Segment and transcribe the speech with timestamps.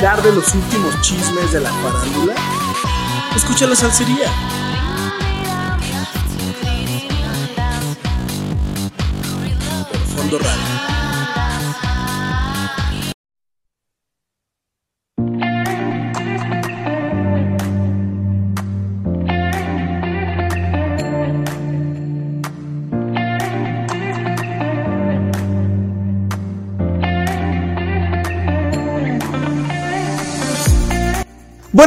[0.00, 2.34] enterar de los últimos chismes de la farándula?
[3.36, 4.59] Escucha la salsería.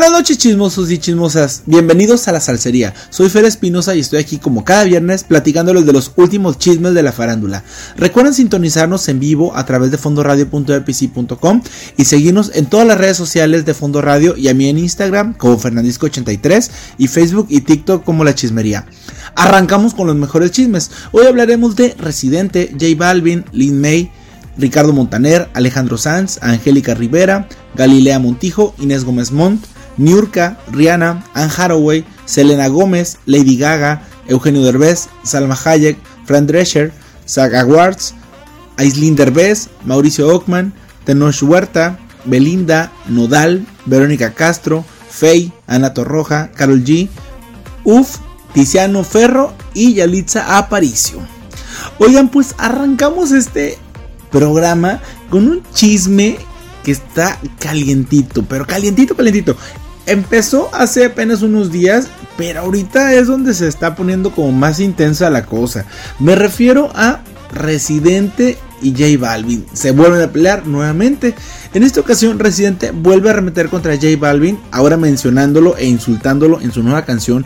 [0.03, 2.94] Buenas noches chismosos y chismosas, bienvenidos a la salsería.
[3.09, 7.03] Soy Fer Espinosa y estoy aquí como cada viernes platicándoles de los últimos chismes de
[7.03, 7.64] la farándula.
[7.95, 11.61] Recuerden sintonizarnos en vivo a través de fondoradio.epc.com
[11.95, 15.36] y seguirnos en todas las redes sociales de Fondo Radio y a mí en Instagram
[15.36, 18.85] como Fernandisco83 y Facebook y TikTok como La Chismería.
[19.35, 20.91] Arrancamos con los mejores chismes.
[21.13, 24.11] Hoy hablaremos de Residente, J Balvin, Lin May,
[24.58, 29.66] Ricardo Montaner, Alejandro Sanz, Angélica Rivera, Galilea Montijo, Inés Gómez Montt,
[29.97, 36.91] Niurka, Rihanna, Anne Hathaway, Selena Gómez, Lady Gaga, Eugenio Derbez, Salma Hayek, Fran Drescher,
[37.27, 38.16] Zach Awards,
[38.77, 40.73] Aislinn Derbez, Mauricio Ockman,
[41.05, 47.09] Tenoch Huerta, Belinda, Nodal, Verónica Castro, Faye, Ana Torroja, Carol G,
[47.83, 48.17] Uf,
[48.53, 51.19] Tiziano Ferro y Yalitza Aparicio.
[52.00, 53.78] Oigan, pues arrancamos este
[54.31, 56.38] programa con un chisme
[56.83, 59.55] que está calientito, pero calientito, calientito
[60.06, 65.30] empezó hace apenas unos días, pero ahorita es donde se está poniendo como más intensa
[65.30, 65.86] la cosa.
[66.20, 67.22] Me refiero a
[67.54, 69.66] Residente y J Balvin.
[69.74, 71.34] Se vuelven a pelear nuevamente.
[71.74, 76.72] En esta ocasión, Residente vuelve a remeter contra J Balvin, ahora mencionándolo e insultándolo en
[76.72, 77.46] su nueva canción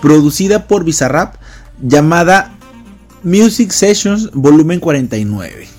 [0.00, 1.34] producida por Bizarrap
[1.82, 2.56] llamada
[3.22, 5.77] Music Sessions Volumen 49.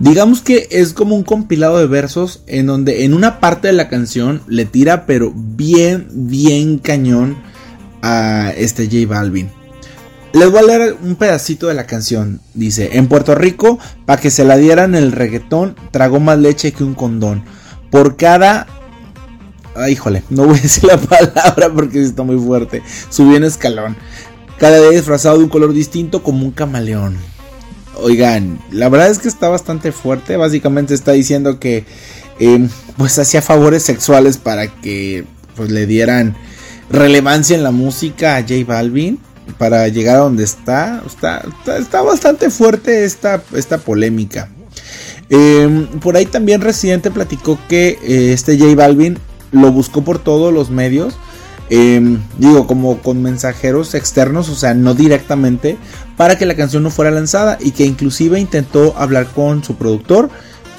[0.00, 3.90] Digamos que es como un compilado de versos en donde en una parte de la
[3.90, 7.36] canción le tira pero bien, bien cañón
[8.00, 9.50] a este J Balvin.
[10.32, 12.40] Les voy a leer un pedacito de la canción.
[12.54, 16.82] Dice, en Puerto Rico, para que se la dieran el reggaetón, tragó más leche que
[16.82, 17.44] un condón.
[17.90, 18.66] Por cada...
[19.74, 22.82] Ay, híjole, no voy a decir la palabra porque está muy fuerte.
[23.10, 23.96] Subí en escalón.
[24.56, 27.16] Cada día disfrazado de un color distinto como un camaleón.
[28.02, 30.36] Oigan, la verdad es que está bastante fuerte.
[30.36, 31.84] Básicamente está diciendo que
[32.38, 35.24] em, pues hacía favores sexuales para que
[35.56, 36.36] pues le dieran
[36.90, 39.18] relevancia en la música a J Balvin
[39.58, 41.02] para llegar a donde está.
[41.06, 41.44] Está,
[41.78, 44.48] está, bastante fuerte esta, esta polémica.
[45.28, 49.18] Em, por ahí también Residente platicó que eh, este J Balvin
[49.52, 51.14] lo buscó por todos los medios
[51.72, 55.78] Em, digo, como con mensajeros externos, o sea, no directamente,
[56.16, 60.30] para que la canción no fuera lanzada y que inclusive intentó hablar con su productor,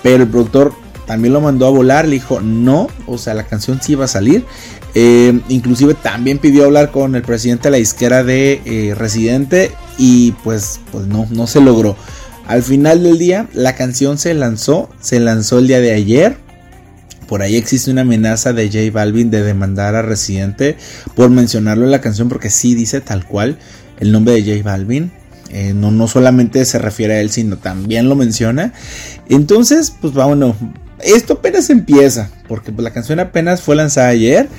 [0.03, 0.74] pero el productor
[1.07, 4.09] también lo mandó a volar, le dijo no, o sea, la canción sí iba a
[4.09, 4.46] salir.
[4.94, 10.34] Em, inclusive también pidió hablar con el presidente de la disquera de eh, Residente y
[10.44, 11.96] pues, pues no, no se logró.
[12.47, 16.38] Al final del día, la canción se lanzó, se lanzó el día de ayer
[17.31, 20.75] por ahí existe una amenaza de J Balvin de demandar a Residente
[21.16, 23.58] por mencionarlo en la canción porque sí dice tal cual
[24.02, 25.14] el nombre de J Balvin.
[25.50, 28.74] Eh, no, no solamente se refiere a él, sino también lo menciona.
[29.30, 30.58] Entonces, pues bueno,
[31.00, 34.50] esto apenas empieza, porque pues, la canción apenas fue lanzada ayer.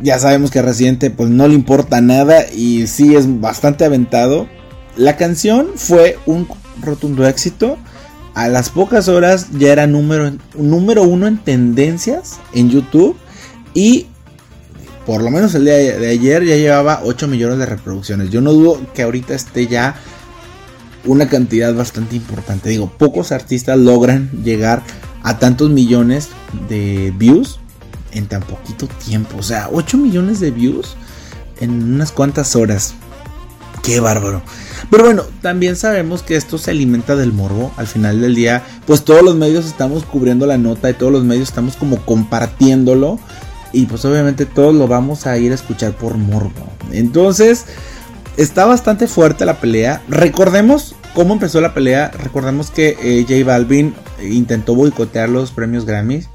[0.00, 4.48] Ya sabemos que Residente pues no le importa nada y sí es bastante aventado.
[4.96, 6.46] La canción fue un
[6.80, 7.78] rotundo éxito
[8.34, 13.16] a las pocas horas ya era número, número uno en tendencias en YouTube
[13.74, 14.06] y
[15.06, 18.30] por lo menos el día de ayer ya llevaba 8 millones de reproducciones.
[18.30, 19.96] Yo no dudo que ahorita esté ya
[21.04, 22.68] una cantidad bastante importante.
[22.68, 24.82] Digo, pocos artistas logran llegar
[25.22, 26.28] a tantos millones
[26.68, 27.58] de views
[28.12, 29.38] en tan poquito tiempo.
[29.38, 30.96] O sea, 8 millones de views
[31.60, 32.94] en unas cuantas horas.
[33.82, 34.42] Qué bárbaro.
[34.88, 37.72] Pero bueno, también sabemos que esto se alimenta del morbo.
[37.76, 41.24] Al final del día, pues todos los medios estamos cubriendo la nota y todos los
[41.24, 43.18] medios estamos como compartiéndolo.
[43.72, 46.66] Y pues obviamente todos lo vamos a ir a escuchar por morbo.
[46.92, 47.66] Entonces,
[48.36, 50.02] está bastante fuerte la pelea.
[50.08, 52.10] Recordemos cómo empezó la pelea.
[52.10, 56.28] Recordemos que eh, J Balvin intentó boicotear los premios Grammys.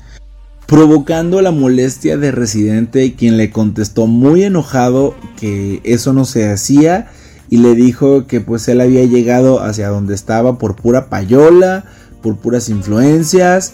[0.65, 7.11] Provocando la molestia de Residente, quien le contestó muy enojado que eso no se hacía
[7.49, 11.85] y le dijo que pues él había llegado hacia donde estaba por pura payola,
[12.21, 13.73] por puras influencias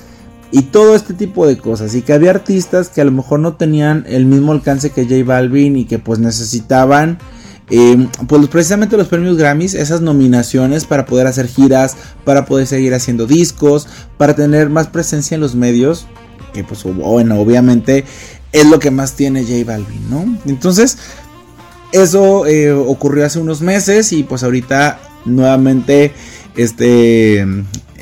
[0.51, 3.56] y todo este tipo de cosas y que había artistas que a lo mejor no
[3.56, 7.18] tenían el mismo alcance que J Balvin y que pues necesitaban
[7.73, 11.95] eh, pues precisamente los premios Grammys, esas nominaciones para poder hacer giras,
[12.25, 16.06] para poder seguir haciendo discos, para tener más presencia en los medios,
[16.53, 18.03] que pues bueno, obviamente
[18.51, 20.38] es lo que más tiene J Balvin, ¿no?
[20.47, 20.97] Entonces,
[21.91, 26.13] eso eh, ocurrió hace unos meses y pues ahorita nuevamente
[26.55, 27.45] este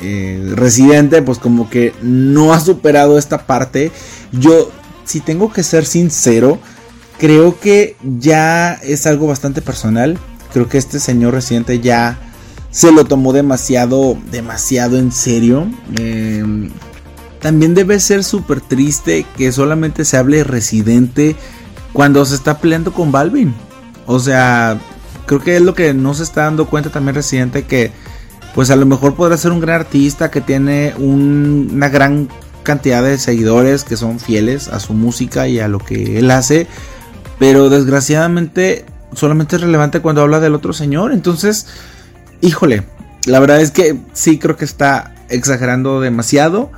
[0.02, 3.92] eh, residente pues como que no ha superado esta parte.
[4.32, 4.70] Yo,
[5.04, 6.58] si tengo que ser sincero,
[7.18, 10.18] creo que ya es algo bastante personal.
[10.52, 12.18] Creo que este señor residente ya
[12.70, 15.66] se lo tomó demasiado, demasiado en serio.
[15.98, 16.70] Em,
[17.40, 21.36] también debe ser súper triste que solamente se hable residente
[21.92, 23.54] cuando se está peleando con Balvin.
[24.10, 24.78] O sea,
[25.26, 27.92] creo que es lo que no se está dando cuenta también residente que
[28.54, 32.28] pues a lo mejor podrá ser un gran artista que tiene una gran
[32.64, 36.66] cantidad de seguidores que son fieles a su música y a lo que él hace
[37.38, 38.84] pero desgraciadamente
[39.14, 41.12] solamente es relevante cuando habla del otro señor.
[41.12, 41.66] Entonces,
[42.40, 42.82] híjole,
[43.26, 46.70] la verdad es que sí creo que está exagerando demasiado.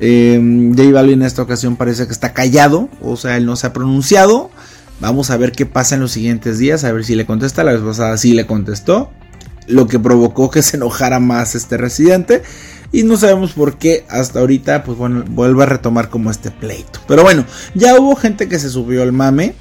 [0.00, 3.72] Eh, J en esta ocasión parece que está callado, o sea, él no se ha
[3.72, 4.50] pronunciado.
[5.00, 7.64] Vamos a ver qué pasa en los siguientes días, a ver si le contesta.
[7.64, 9.10] La vez pasada sí le contestó,
[9.66, 12.42] lo que provocó que se enojara más este residente.
[12.90, 17.00] Y no sabemos por qué hasta ahorita, pues bueno, vuelve a retomar como este pleito.
[17.06, 19.54] Pero bueno, ya hubo gente que se subió al mame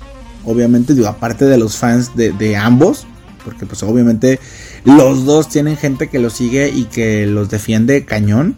[0.47, 3.05] obviamente, digo, aparte de los fans de, ambos,
[3.43, 4.39] porque pues obviamente
[4.85, 8.55] los dos tienen gente que los sigue y que los defiende cañón.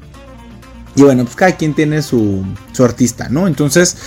[0.95, 2.43] Y bueno, pues cada quien tiene su,
[2.73, 3.47] su artista, ¿no?
[3.47, 3.97] Entonces,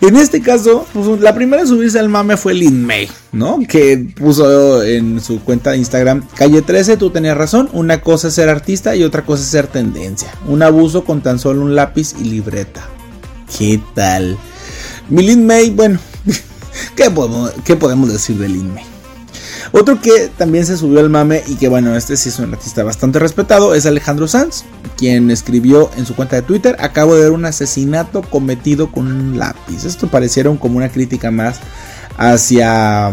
[0.00, 3.58] en este caso, pues, la primera en subirse al mame fue Lin May, ¿no?
[3.68, 8.34] Que puso en su cuenta de Instagram, calle 13, tú tenías razón, una cosa es
[8.34, 10.32] ser artista y otra cosa es ser tendencia.
[10.46, 12.86] Un abuso con tan solo un lápiz y libreta.
[13.58, 14.36] ¿Qué tal?
[15.08, 15.98] Mi Lin May, bueno,
[16.96, 18.97] ¿Qué podemos, decir del INME?
[19.72, 22.82] Otro que también se subió al mame y que bueno, este sí es un artista
[22.82, 24.64] bastante respetado, es Alejandro Sanz,
[24.96, 29.38] quien escribió en su cuenta de Twitter, acabo de ver un asesinato cometido con un
[29.38, 29.84] lápiz.
[29.84, 31.60] Esto parecieron como una crítica más
[32.18, 33.08] hacia,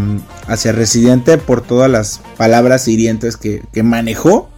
[0.48, 4.50] hacia Residente por todas las palabras hirientes que, manejó.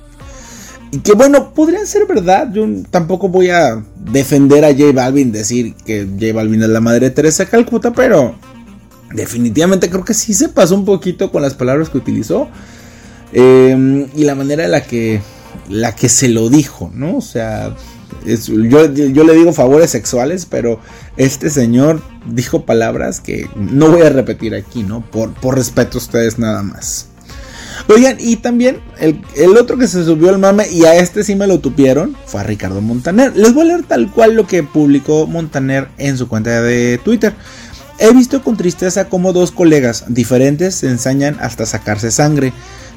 [0.90, 2.50] Y que bueno, podrían ser verdad.
[2.54, 7.10] Yo tampoco voy a defender a J Balvin, decir que J Balvin es la madre
[7.10, 8.36] Teresa Calcuta, pero
[9.13, 12.50] definitivamente creo que sí se pasó un poquito con las palabras que utilizó.
[13.33, 15.21] Em, y la manera en la que,
[15.69, 17.18] la que se lo dijo, ¿no?
[17.18, 17.75] O sea,
[18.25, 20.80] yo, le digo favores sexuales, pero
[21.18, 25.01] este señor dijo palabras que no voy a repetir aquí, ¿no?
[25.01, 27.07] Por, por respeto a ustedes nada más.
[27.89, 31.36] Oigan, y también el, el, otro que se subió al mame y a este sí
[31.36, 33.36] me lo tupieron fue a Ricardo Montaner.
[33.38, 37.33] Les voy a leer tal cual lo que publicó Montaner en su cuenta de Twitter.
[38.00, 42.54] He visto con tristeza cómo dos colegas diferentes se ensañan hasta sacarse sangre.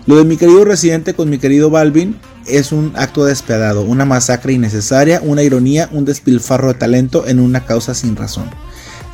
[0.06, 2.16] Lo de mi querido residente con mi querido Balvin
[2.46, 7.64] es un acto despiadado, una masacre innecesaria, una ironía, un despilfarro de talento en una
[7.64, 8.50] causa sin razón.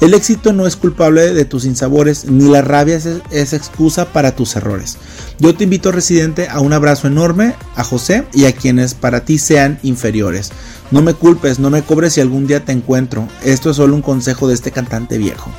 [0.01, 3.01] El éxito no es culpable de tus insabores, ni la rabia
[3.31, 4.99] es, excusa para tus errores.
[5.39, 9.39] Yo te invito, residente, a un abrazo enorme a José y a quienes para ti
[9.39, 10.51] sean inferiores.
[10.91, 13.27] No me culpes, no me cobres si algún día te encuentro.
[13.43, 15.51] Esto es solo un consejo de este cantante viejo.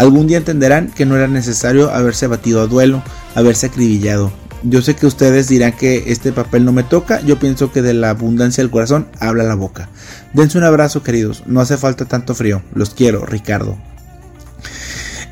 [0.00, 3.02] Algún día entenderán que no era necesario haberse batido a duelo,
[3.34, 4.32] haberse acribillado.
[4.62, 7.92] Yo sé que ustedes dirán que este papel no me toca, yo pienso que de
[7.92, 9.90] la abundancia del corazón habla la boca.
[10.32, 13.76] Dense un abrazo queridos, no hace falta tanto frío, los quiero, Ricardo.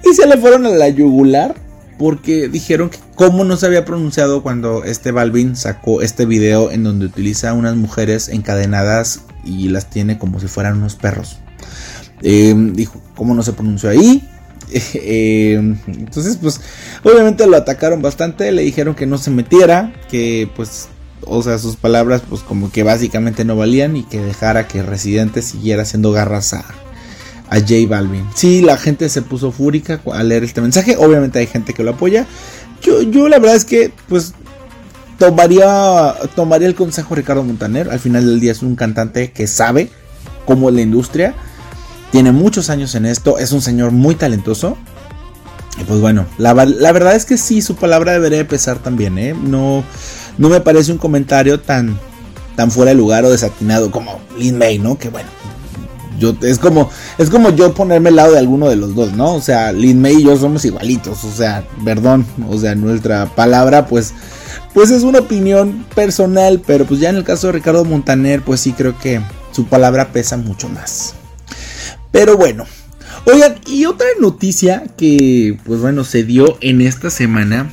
[0.05, 1.55] Y se le fueron a la yugular
[1.97, 6.85] porque dijeron que cómo no se había pronunciado cuando este Balvin sacó este video en
[6.85, 11.39] donde utiliza a unas mujeres encadenadas y las tiene como si fueran unos perros.
[12.21, 14.29] Eh, dijo, ¿cómo no se pronunció ahí?
[14.95, 15.55] Eh,
[15.87, 16.61] entonces, pues,
[17.03, 20.89] obviamente lo atacaron bastante, le dijeron que no se metiera, que pues,
[21.23, 25.43] o sea, sus palabras, pues como que básicamente no valían y que dejara que Residente
[25.43, 26.65] siguiera haciendo garras a,
[27.49, 28.27] a J Balvin.
[28.35, 31.93] Sí, la gente se puso fúrica al leer este mensaje, obviamente hay gente que lo
[31.93, 32.27] apoya.
[32.83, 34.35] Yo, yo la verdad es que, pues,
[35.19, 39.47] tomaría, tomaría el consejo de Ricardo Montaner, al final del día es un cantante que
[39.47, 39.91] sabe
[40.45, 41.35] cómo es la industria
[42.11, 44.77] tiene muchos años en esto, es un señor muy talentoso.
[45.81, 49.35] Y pues bueno, la, verdad es que sí, su palabra debería pesar también, ¿eh?
[49.35, 49.85] No,
[50.37, 51.99] no me parece un comentario tan,
[52.57, 54.99] tan fuera de lugar o desatinado como Lin May, ¿no?
[54.99, 55.29] Que bueno,
[56.19, 59.35] yo, es como es como yo ponerme al lado de alguno de los dos, ¿no?
[59.35, 63.87] O sea, Lin May y yo somos igualitos, o sea, perdón, o sea, nuestra palabra
[63.87, 64.15] pues
[64.75, 68.61] pues es una opinión personal, pero pues ya en el caso de Ricardo Montaner, pues
[68.61, 69.21] sí creo que
[69.53, 71.15] su palabra pesa mucho más.
[72.19, 72.67] Pero bueno.
[73.27, 77.71] Oigan, y otra noticia que, pues bueno, se dio en esta semana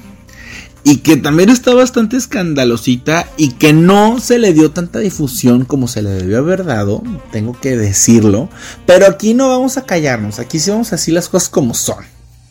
[0.84, 5.88] y que también está bastante escandalosita y que no se le dio tanta difusión como
[5.88, 8.50] se le debió haber dado, tengo que decirlo,
[8.86, 12.06] pero aquí no vamos a callarnos, aquí sí vamos a decir las cosas como son,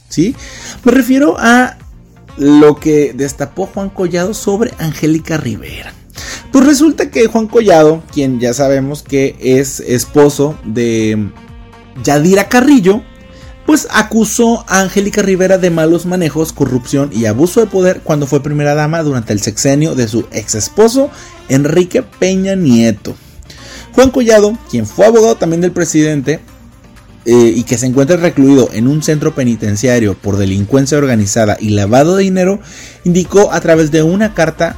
[0.09, 0.35] ¿sí?
[0.83, 1.79] Me refiero a
[2.39, 5.95] lo que destapó Juan Collado sobre Angélica Rivera.
[6.51, 11.31] Pues resulta que Juan Collado, quien ya sabemos que es esposo de
[12.03, 13.03] Yadira Carrillo,
[13.67, 18.43] pues acusó a Angélica Rivera de malos manejos, corrupción y abuso de poder cuando fue
[18.43, 21.11] primera dama durante el sexenio de su ex esposo
[21.49, 23.15] Enrique Peña Nieto.
[23.93, 26.41] Juan Collado, quien fue abogado también del presidente
[27.25, 32.17] eh, y que se encuentra recluido en un centro penitenciario por delincuencia organizada y lavado
[32.17, 32.61] de dinero,
[33.05, 34.77] indicó a través de una carta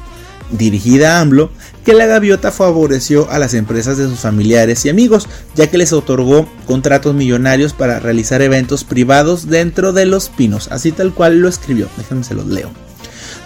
[0.50, 1.50] dirigida a AMLO
[1.86, 5.92] que la gaviota favoreció a las empresas de sus familiares y amigos, ya que les
[5.92, 11.48] otorgó contratos millonarios para realizar eventos privados dentro de los pinos, así tal cual lo
[11.48, 12.72] escribió, déjenme se los leo.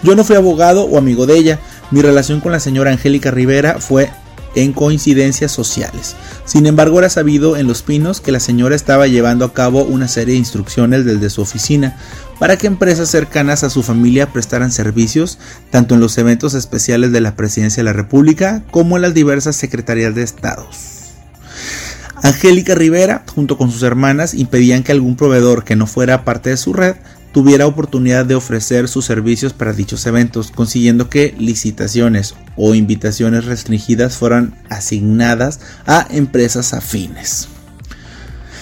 [0.01, 1.59] Yo no fui abogado o amigo de ella,
[1.91, 4.09] mi relación con la señora Angélica Rivera fue
[4.55, 6.15] en coincidencias sociales.
[6.45, 10.07] Sin embargo, era sabido en Los Pinos que la señora estaba llevando a cabo una
[10.07, 11.97] serie de instrucciones desde su oficina
[12.39, 15.37] para que empresas cercanas a su familia prestaran servicios
[15.69, 19.55] tanto en los eventos especiales de la Presidencia de la República como en las diversas
[19.55, 21.01] secretarías de estados.
[22.23, 26.57] Angélica Rivera, junto con sus hermanas, impedían que algún proveedor que no fuera parte de
[26.57, 26.95] su red
[27.31, 34.17] tuviera oportunidad de ofrecer sus servicios para dichos eventos, consiguiendo que licitaciones o invitaciones restringidas
[34.17, 37.47] fueran asignadas a empresas afines.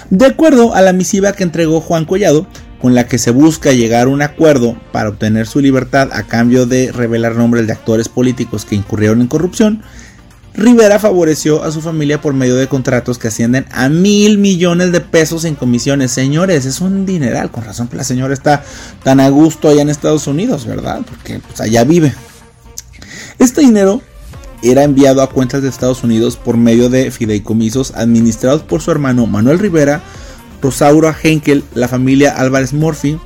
[0.09, 2.47] De acuerdo a la misiva que entregó Juan Collado,
[2.81, 6.65] con la que se busca llegar a un acuerdo para obtener su libertad a cambio
[6.65, 9.83] de revelar nombres de actores políticos que incurrieron en corrupción,
[10.53, 14.99] Rivera favoreció a su familia por medio de contratos que ascienden a mil millones de
[14.99, 16.11] pesos en comisiones.
[16.11, 17.51] Señores, es un dineral.
[17.51, 18.63] Con razón que la señora está
[19.03, 21.01] tan a gusto allá en Estados Unidos, ¿verdad?
[21.07, 22.13] Porque pues, allá vive.
[23.37, 24.01] Este dinero
[24.61, 29.25] era enviado a cuentas de Estados Unidos por medio de fideicomisos administrados por su hermano
[29.27, 30.01] Manuel Rivera,
[30.61, 33.17] Rosaura Henkel, la familia Álvarez Murphy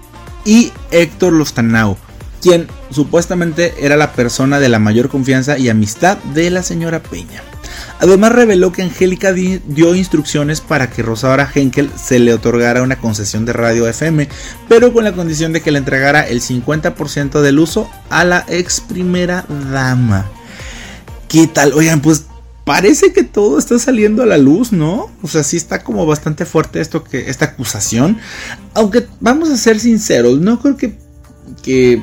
[0.46, 1.98] y Héctor Lostanao
[2.44, 7.42] quien supuestamente era la persona de la mayor confianza y amistad de la señora Peña.
[8.00, 13.46] Además reveló que Angélica dio instrucciones para que Rosaura Henkel se le otorgara una concesión
[13.46, 14.28] de radio FM,
[14.68, 18.82] pero con la condición de que le entregara el 50% del uso a la ex
[18.82, 20.30] primera dama.
[21.30, 21.72] ¿Qué tal?
[21.72, 22.26] Oigan, pues
[22.66, 25.10] parece que todo está saliendo a la luz, ¿no?
[25.22, 28.18] O sea, sí está como bastante fuerte esto que esta acusación.
[28.74, 31.02] Aunque vamos a ser sinceros, no creo que
[31.62, 32.02] que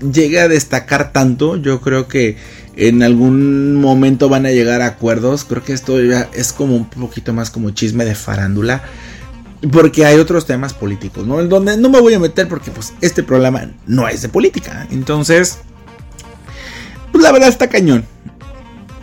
[0.00, 1.56] llegue a destacar tanto.
[1.56, 2.36] Yo creo que
[2.76, 5.44] en algún momento van a llegar a acuerdos.
[5.44, 8.82] Creo que esto ya es como un poquito más como chisme de farándula.
[9.72, 11.40] Porque hay otros temas políticos, ¿no?
[11.40, 14.86] En donde no me voy a meter porque pues este programa no es de política.
[14.90, 15.58] Entonces,
[17.10, 18.04] pues la verdad está cañón.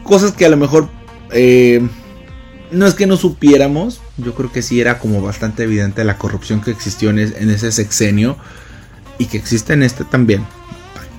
[0.03, 0.89] Cosas que a lo mejor
[1.31, 1.81] eh,
[2.71, 3.99] no es que no supiéramos.
[4.17, 7.71] Yo creo que sí era como bastante evidente la corrupción que existió en, en ese
[7.71, 8.37] sexenio.
[9.17, 10.43] Y que existe en este también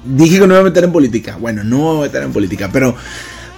[0.04, 1.36] dije que no voy a meter en política.
[1.38, 2.94] Bueno, no me voy a meter en política, pero,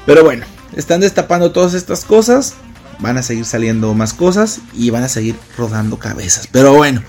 [0.04, 2.54] pero bueno, están destapando todas estas cosas.
[2.98, 6.48] Van a seguir saliendo más cosas y van a seguir rodando cabezas.
[6.50, 7.02] Pero bueno,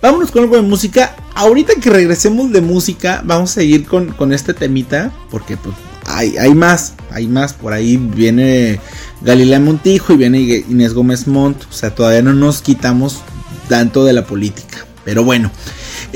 [0.00, 1.16] vámonos con algo de música.
[1.34, 5.12] Ahorita que regresemos de música, vamos a seguir con, este temita.
[5.30, 5.74] Porque pues,
[6.06, 7.52] hay, hay más, hay más.
[7.52, 8.78] Por ahí viene
[9.22, 11.64] Galilea Montijo y viene Inés Gómez Montt.
[11.68, 13.20] O sea, todavía no nos quitamos
[13.68, 14.86] tanto de la política.
[15.04, 15.50] Pero bueno.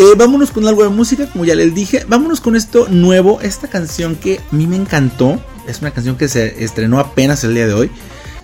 [0.01, 2.05] Eh, vámonos con algo de música, como ya les dije.
[2.07, 3.41] Vámonos con esto nuevo.
[3.41, 5.43] Esta canción que a mí me encantó.
[5.67, 7.91] Es una canción que se estrenó apenas el día de hoy.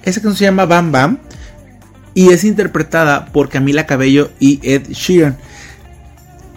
[0.02, 1.18] Esa canción se llama Bam Bam.
[2.12, 5.36] Y es interpretada por Camila Cabello y Ed Sheeran.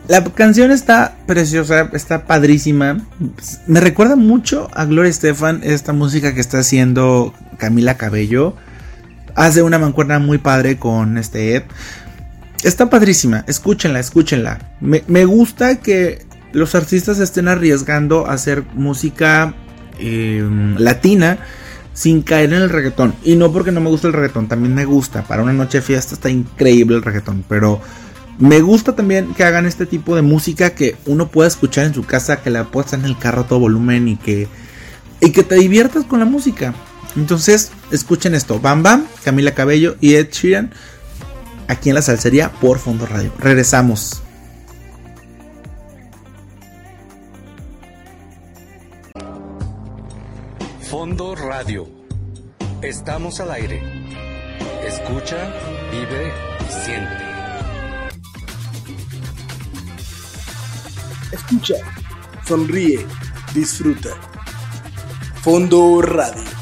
[0.08, 2.98] La canción está preciosa, está padrísima.
[3.68, 8.56] Me recuerda mucho a Gloria Estefan, esta música que está haciendo Camila Cabello.
[9.36, 11.64] Hace una mancuerna muy padre con este Ed.
[12.64, 14.78] Está padrísima, escúchenla, escúchenla.
[14.82, 19.54] Me, gusta que los artistas estén arriesgando a hacer música
[20.00, 21.38] em, latina
[21.94, 23.14] sin caer en el reggaetón.
[23.24, 25.24] Y no porque no me gusta el reggaetón, también me gusta.
[25.24, 27.46] Para una noche de fiesta está increíble el reggaetón.
[27.48, 27.80] Pero
[28.40, 32.04] me gusta también que hagan este tipo de música que uno pueda escuchar en su
[32.04, 34.48] casa, que la puedas en el carro a todo volumen y que,
[35.22, 36.74] y que te diviertas con la música.
[37.16, 38.60] Entonces, escuchen esto.
[38.60, 40.72] Bam Bam, Camila Cabello y Ed Sheeran
[41.68, 43.32] aquí en la salsería por Fondo Radio.
[43.38, 44.22] Regresamos.
[50.90, 51.88] Fondo Radio.
[52.82, 53.82] Estamos al aire.
[54.86, 55.54] Escucha,
[55.92, 56.32] vive
[56.68, 57.28] y siente.
[61.32, 61.76] Escucha
[62.48, 63.06] sonríe,
[63.54, 64.16] disfruta.
[65.42, 66.57] Fondo Radio.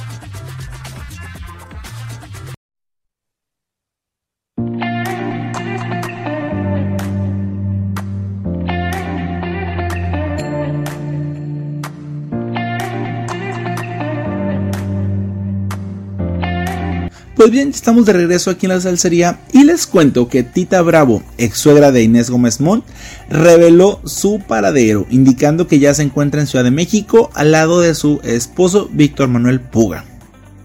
[17.46, 21.22] Pues bien, estamos de regreso aquí en la salsería y les cuento que Tita Bravo,
[21.38, 22.84] ex suegra de Inés Gómez Montt,
[23.30, 27.94] reveló su paradero, indicando que ya se encuentra en Ciudad de México al lado de
[27.94, 30.06] su esposo Víctor Manuel Puga.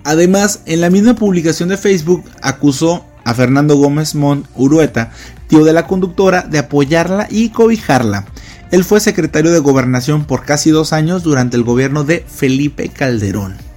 [0.04, 5.12] Además, en la misma publicación de Facebook acusó a Fernando Gómez Montt Urueta,
[5.48, 8.24] tío de la conductora, de apoyarla y cobijarla.
[8.70, 13.69] Él fue secretario de gobernación por casi dos años durante el gobierno de Felipe Calderón.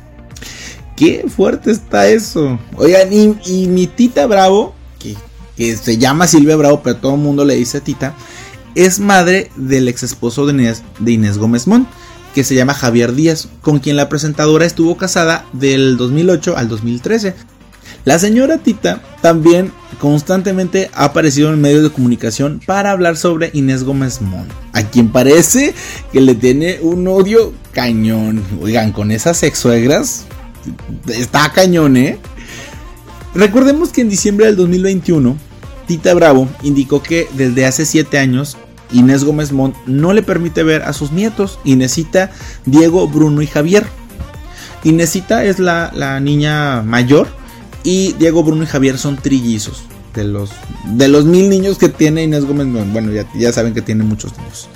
[0.96, 2.60] Qué fuerte está eso.
[2.76, 7.56] Oigan, y, mi tita Bravo, que, se llama Silvia Bravo, pero todo el mundo le
[7.56, 8.14] dice tita,
[8.76, 11.88] es madre del ex esposo de Inés, de Inés Gómez Montt,
[12.34, 17.36] que se llama Javier Díaz, con quien la presentadora estuvo casada del 2008 al 2013.
[18.06, 23.84] La señora Tita también constantemente ha aparecido en medios de comunicación para hablar sobre Inés
[23.84, 25.74] Gómez Montt, a quien parece
[26.12, 28.44] que le tiene un odio cañón.
[28.62, 30.26] Oigan, con esas ex suegras,
[31.08, 32.20] está cañón, ¿eh?
[33.36, 35.36] Recordemos que en diciembre del 2021,
[35.88, 38.58] Tita Bravo indicó que desde hace 7 años
[38.92, 42.32] Inés Gómez Montt no le permite ver a sus nietos, Inésita,
[42.66, 43.86] Diego, Bruno y Javier.
[44.84, 47.28] Inésita es la, la niña mayor
[47.84, 49.84] y Diego, Bruno y Javier son trillizos.
[50.14, 50.52] De los,
[50.86, 52.94] de los mil niños que tiene Inés Gómez Montt.
[52.94, 54.70] Bueno, ya, ya saben que tiene muchos niños.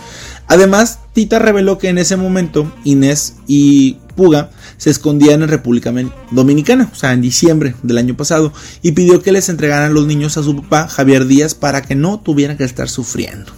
[0.48, 5.94] Además, Tita reveló que en ese momento Inés y Puga se escondían en República
[6.32, 8.52] Dominicana, o sea, en diciembre del año pasado,
[8.82, 12.20] y pidió que les entregaran los niños a su papá Javier Díaz para que no
[12.20, 13.54] tuvieran que estar sufriendo.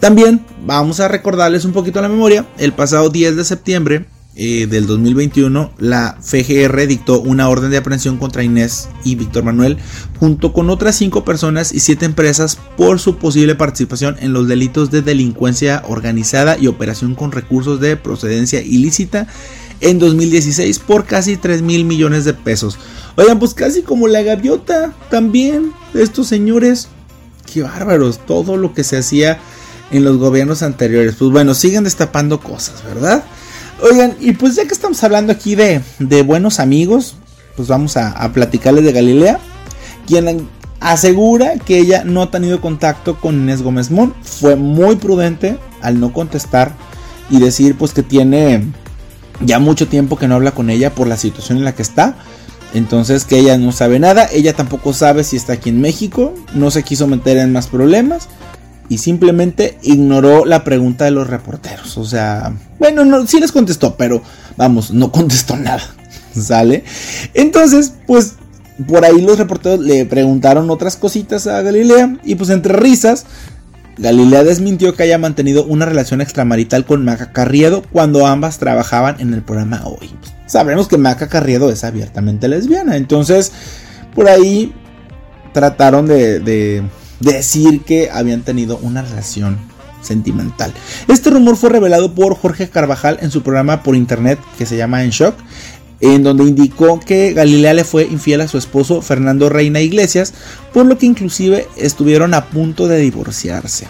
[0.00, 4.86] También vamos a recordarles un poquito la memoria, el pasado 10 de septiembre eh, del
[4.86, 9.76] 2021, la FGR dictó una orden de aprehensión contra Inés y Víctor Manuel,
[10.18, 14.90] junto con otras cinco personas y siete empresas, por su posible participación en los delitos
[14.90, 19.26] de delincuencia organizada y operación con recursos de procedencia ilícita
[19.82, 22.78] en 2016 por casi 3 mil millones de pesos.
[23.16, 26.88] Oigan, pues casi como la gaviota también de estos señores.
[27.52, 29.38] Qué bárbaros, todo lo que se hacía
[29.90, 31.16] en los gobiernos anteriores.
[31.18, 33.24] Pues bueno, siguen destapando cosas, ¿verdad?
[33.82, 37.16] Oigan, y pues ya que estamos hablando aquí de, de buenos amigos,
[37.56, 39.40] pues vamos a, a, platicarles de Galilea,
[40.06, 44.14] quien asegura que ella no ha tenido contacto con Inés Gómez Mon.
[44.22, 46.72] Fue muy prudente al no contestar
[47.28, 48.62] y decir pues que tiene
[49.40, 52.14] ya mucho tiempo que no habla con ella por la situación en la que está.
[52.74, 56.70] Entonces que ella no sabe nada, ella tampoco sabe si está aquí en México, no
[56.70, 58.28] se quiso meter en más problemas
[58.92, 61.96] y simplemente ignoró la pregunta de los reporteros.
[61.96, 64.20] O sea, bueno, no, sí les contestó, pero
[64.58, 65.82] vamos, no contestó nada.
[66.38, 66.84] ¿Sale?
[67.32, 68.34] Entonces, pues
[68.86, 73.24] por ahí los reporteros le preguntaron otras cositas a Galilea y pues entre risas,
[73.96, 79.32] Galilea desmintió que haya mantenido una relación extramarital con Maca Carriedo cuando ambas trabajaban en
[79.32, 80.10] el programa Hoy.
[80.44, 83.52] Sabremos que Maca Carriedo es abiertamente lesbiana, entonces
[84.14, 84.74] por ahí
[85.54, 86.82] trataron de, de
[87.22, 89.56] decir que habían tenido una relación
[90.02, 90.72] sentimental.
[91.08, 95.04] Este rumor fue revelado por Jorge Carvajal en su programa por internet que se llama
[95.04, 95.36] En Shock,
[96.00, 100.34] en donde indicó que Galilea le fue infiel a su esposo Fernando Reina Iglesias,
[100.72, 103.86] por lo que inclusive estuvieron a punto de divorciarse.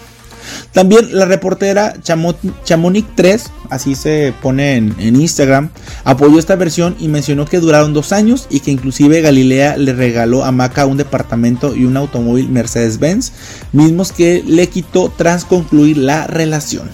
[0.72, 5.70] También la reportera Chamonix 3, así se pone en, en, Instagram,
[6.04, 10.44] apoyó esta versión y mencionó que duraron dos años y que inclusive Galilea le regaló
[10.44, 13.32] a Maca un departamento y un automóvil Mercedes-Benz,
[13.72, 16.88] mismos que le quitó tras concluir la relación.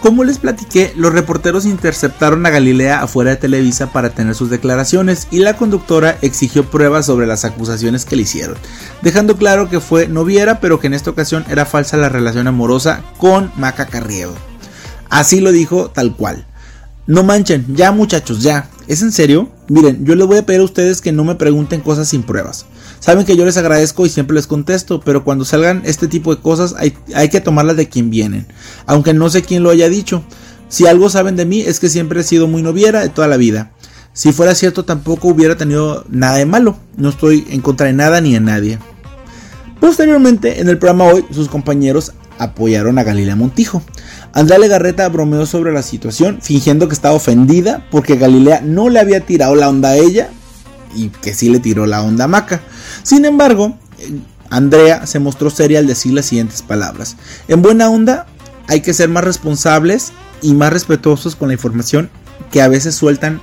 [0.00, 5.26] Como les platiqué, los reporteros interceptaron a Galilea afuera de Televisa para tener sus declaraciones
[5.32, 8.56] y la conductora exigió pruebas sobre las acusaciones que le hicieron,
[9.02, 13.02] dejando claro que fue noviera pero que en esta ocasión era falsa la relación amorosa
[13.18, 14.34] con Maca Carriedo.
[15.10, 16.46] Así lo dijo tal cual.
[17.06, 18.68] No manchen, ya muchachos, ya.
[18.86, 19.50] ¿Es en serio?
[19.68, 22.66] Miren, yo les voy a pedir a ustedes que no me pregunten cosas sin pruebas.
[23.00, 26.40] Saben que yo les agradezco y siempre les contesto, pero cuando salgan este tipo de
[26.40, 28.46] cosas hay, hay, que tomarlas de quien vienen,
[28.86, 30.24] aunque no sé quién lo haya dicho.
[30.68, 33.36] Si algo saben de mí es que siempre he sido muy noviera de toda la
[33.36, 33.70] vida.
[34.12, 38.20] Si fuera cierto tampoco hubiera tenido nada de malo, no estoy en contra de nada
[38.20, 38.78] ni de nadie.
[39.80, 43.82] Posteriormente, en el programa hoy, sus compañeros apoyaron a Galilea Montijo.
[44.32, 49.20] Andrea Legarreta bromeó sobre la situación, fingiendo que estaba ofendida porque Galilea no le había
[49.20, 50.30] tirado la onda a ella
[50.94, 52.60] y que sí le tiró la onda a Maca.
[53.02, 53.76] Sin embargo,
[54.50, 57.16] Andrea se mostró seria al decir las siguientes palabras.
[57.48, 58.26] En buena onda
[58.66, 62.10] hay que ser más responsables y más respetuosos con la información
[62.50, 63.40] que a veces sueltan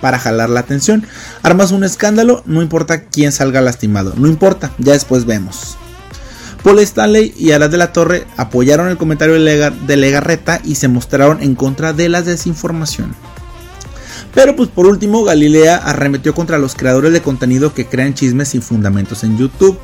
[0.00, 1.06] para jalar la atención.
[1.42, 5.76] Armas un escándalo, no importa quién salga lastimado, no importa, ya después vemos.
[6.62, 11.42] Paul Stanley y Arad de la Torre apoyaron el comentario de Legarreta y se mostraron
[11.42, 13.14] en contra de la desinformación.
[14.34, 18.62] Pero pues por último, Galilea arremetió contra los creadores de contenido que crean chismes sin
[18.62, 19.78] fundamentos en YouTube.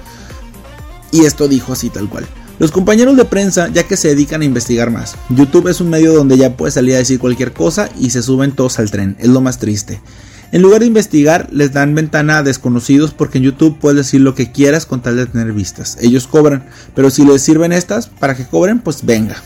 [1.12, 2.27] Y esto dijo así tal cual.
[2.59, 5.16] Los compañeros de prensa ya que se dedican a investigar más.
[5.29, 8.53] YouTube es un medio donde ya puedes salir a decir cualquier cosa y se suben
[8.53, 9.16] todos al tren.
[9.18, 10.01] Es lo más triste.
[10.53, 14.37] En lugar de investigar, les dan ventana a desconocidos porque en YouTube puedes decir lo
[14.37, 15.99] que quieras con tal de tener vistas.
[16.01, 19.42] Ellos cobran, pero si les sirven estas para que cobren, pues venga.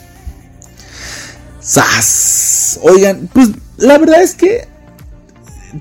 [1.61, 2.79] ¡Sas!
[2.83, 3.49] Oigan, pues
[3.79, 4.68] la verdad es que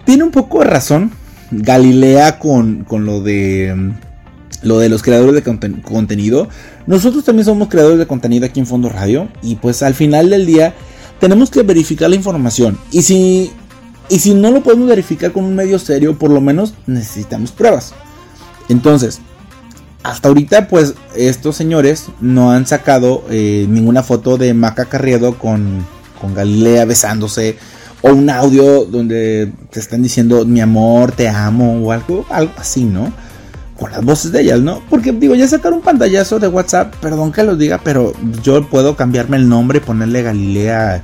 [0.05, 1.11] tiene un poco de razón
[1.51, 3.93] Galilea con, con lo de
[4.63, 6.49] lo de los creadores de contenido.
[6.87, 10.45] Nosotros también somos creadores de contenido aquí en Fondo Radio y pues al final del
[10.45, 10.73] día
[11.19, 13.51] tenemos que verificar la información y si
[14.09, 17.93] y si no lo podemos verificar con un medio serio, por lo menos necesitamos pruebas.
[18.69, 19.19] Entonces,
[20.03, 25.85] hasta ahorita pues estos señores no han sacado eh, ninguna foto de Maca Carriedo con,
[26.21, 27.57] con Galilea besándose
[28.01, 32.83] o un audio donde te están diciendo mi amor, te amo o algo, algo así,
[32.83, 33.11] ¿no?
[33.77, 34.81] Con las voces de ellas, ¿no?
[34.89, 38.95] Porque digo, ya sacaron un pantallazo de WhatsApp, perdón que lo diga, pero yo puedo
[38.95, 41.03] cambiarme el nombre y ponerle Galilea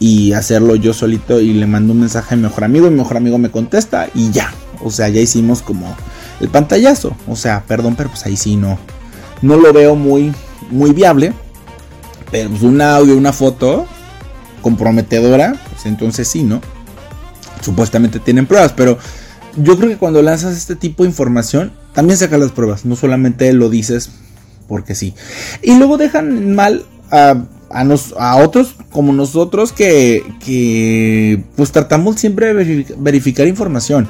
[0.00, 3.16] y hacerlo yo solito y le mando un mensaje a mi mejor amigo, mi mejor
[3.16, 4.52] amigo me contesta y ya.
[4.82, 5.96] O sea, ya hicimos como
[6.40, 7.16] el pantallazo.
[7.26, 8.78] O sea, perdón, pero pues ahí sí no.
[9.42, 10.32] No lo veo muy,
[10.70, 11.32] muy viable.
[12.30, 13.86] Pero pues un audio, una foto
[14.62, 16.60] comprometedora, pues entonces sí, ¿no?
[17.60, 18.98] Supuestamente tienen pruebas, pero
[19.56, 23.52] yo creo que cuando lanzas este tipo de información, también sacas las pruebas, no solamente
[23.52, 24.10] lo dices
[24.66, 25.14] porque sí.
[25.62, 32.86] Y luego dejan mal a, a, otros como nosotros que, que pues tratamos siempre de
[32.98, 34.08] verificar información.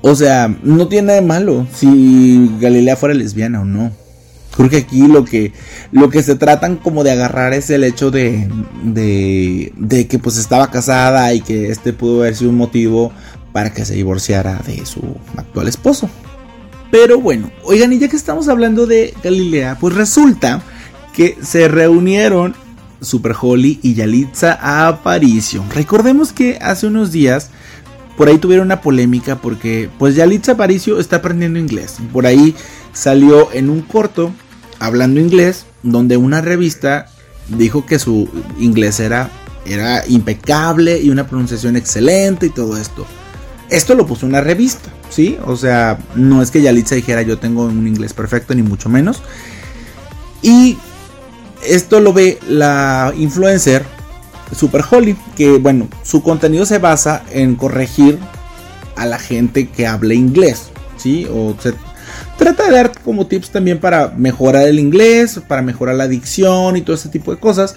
[0.00, 3.92] O sea, no tiene nada de malo si Galilea fuera lesbiana o no.
[4.56, 5.52] Creo que aquí lo que,
[5.90, 8.48] lo que se tratan como de agarrar es el hecho de,
[8.84, 13.12] de, de que pues estaba casada y que este pudo haber sido un motivo
[13.52, 15.00] para que se divorciara de su
[15.36, 16.08] actual esposo.
[16.90, 20.62] Pero bueno, oigan, y ya que estamos hablando de Galilea, pues resulta
[21.12, 22.54] que se reunieron
[23.00, 25.64] Super Holly y Yalitza Aparicio.
[25.74, 27.50] Recordemos que hace unos días
[28.16, 31.96] por ahí tuvieron una polémica porque pues Yalitza Aparicio está aprendiendo inglés.
[32.12, 32.54] Por ahí
[32.92, 34.32] salió en un corto
[34.78, 37.06] hablando inglés, donde una revista
[37.48, 39.30] dijo que su inglés era,
[39.66, 43.06] era impecable y una pronunciación excelente y todo esto.
[43.70, 45.38] Esto lo puso una revista, ¿sí?
[45.44, 49.22] O sea, no es que Yalitza dijera yo tengo un inglés perfecto, ni mucho menos.
[50.42, 50.76] Y
[51.66, 53.84] esto lo ve la influencer
[54.54, 58.18] Super Holly, que bueno, su contenido se basa en corregir
[58.96, 61.26] a la gente que hable inglés, ¿sí?
[61.32, 61.74] O se
[62.38, 66.82] trata de dar como tips también para mejorar el inglés, para mejorar la dicción y
[66.82, 67.76] todo ese tipo de cosas.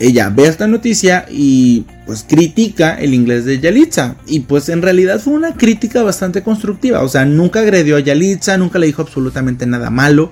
[0.00, 4.14] Ella ve esta noticia y pues critica el inglés de Yalitza.
[4.26, 7.02] Y pues en realidad fue una crítica bastante constructiva.
[7.02, 10.30] O sea, nunca agredió a Yalitza, nunca le dijo absolutamente nada malo.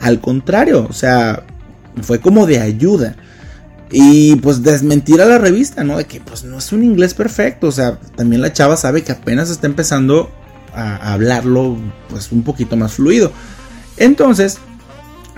[0.00, 1.42] Al contrario, o sea,
[2.02, 3.16] fue como de ayuda.
[3.90, 5.96] Y pues desmentir a la revista, ¿no?
[5.96, 7.66] De que pues no es un inglés perfecto.
[7.66, 10.30] O sea, también la chava sabe que apenas está empezando
[10.74, 11.76] a hablarlo
[12.08, 13.32] pues un poquito más fluido.
[13.96, 14.58] Entonces,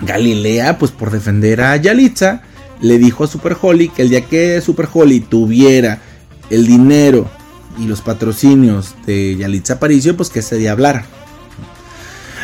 [0.00, 2.42] Galilea, pues por defender a Yalitza,
[2.80, 6.00] le dijo a Super Holly que el día que Super Holly tuviera
[6.48, 7.28] el dinero
[7.78, 11.04] y los patrocinios de Yalitza Aparicio, pues que ese día hablara.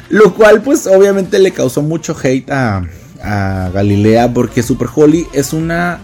[0.09, 2.85] Lo cual pues obviamente le causó mucho hate a,
[3.23, 6.01] a Galilea porque Super Holly es una,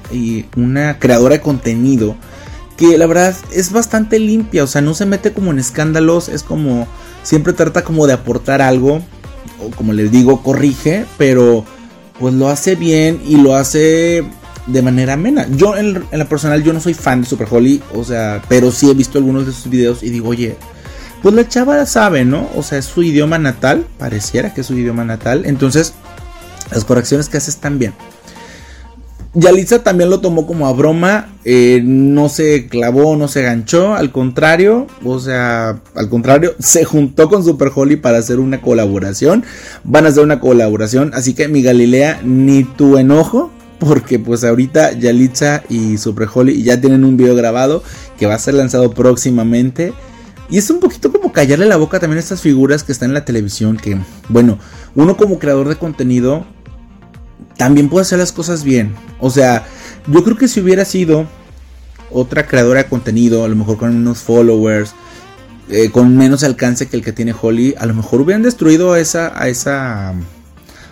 [0.57, 2.17] una creadora de contenido
[2.83, 6.43] que la verdad es bastante limpia, o sea, no se mete como en escándalos, es
[6.43, 6.89] como
[7.23, 9.01] siempre trata como de aportar algo,
[9.61, 11.65] o como les digo, corrige, pero
[12.19, 14.25] pues lo hace bien y lo hace
[14.67, 15.47] de manera amena.
[15.49, 18.91] Yo en, la personal yo no soy fan de Super Holly, o sea, pero sí
[18.91, 20.57] he visto algunos de sus videos y digo, oye,
[21.23, 22.51] pues la chava sabe, ¿no?
[22.57, 25.95] O sea, es su idioma natal, pareciera que es su idioma natal, entonces
[26.73, 27.95] las correcciones que hace están bien.
[29.35, 34.13] Yalitza también lo tomó como a broma, eh, no se clavó, no se ganchó, al
[34.13, 39.45] contrario, o sea, al contrario, se juntó con Super Holly para hacer una colaboración,
[39.85, 44.93] van a hacer una colaboración, así que mi Galilea, ni tu enojo, porque pues ahorita
[44.93, 47.83] Yalitza y Super Holly ya tienen un video grabado
[48.19, 49.93] que va a ser lanzado próximamente.
[50.49, 53.15] Y es un poquito como callarle la boca también a estas figuras que están en
[53.15, 54.59] la televisión, que bueno,
[54.95, 56.45] uno como creador de contenido
[57.63, 58.93] también puede hacer las cosas bien.
[59.21, 59.65] O sea,
[60.09, 61.29] yo creo que si hubiera sido
[62.11, 64.95] otra creadora de contenido, a lo mejor con menos followers,
[65.69, 68.99] eh, con menos alcance que el que tiene Holly, a lo mejor hubieran destruido a
[68.99, 70.09] esa, a esa,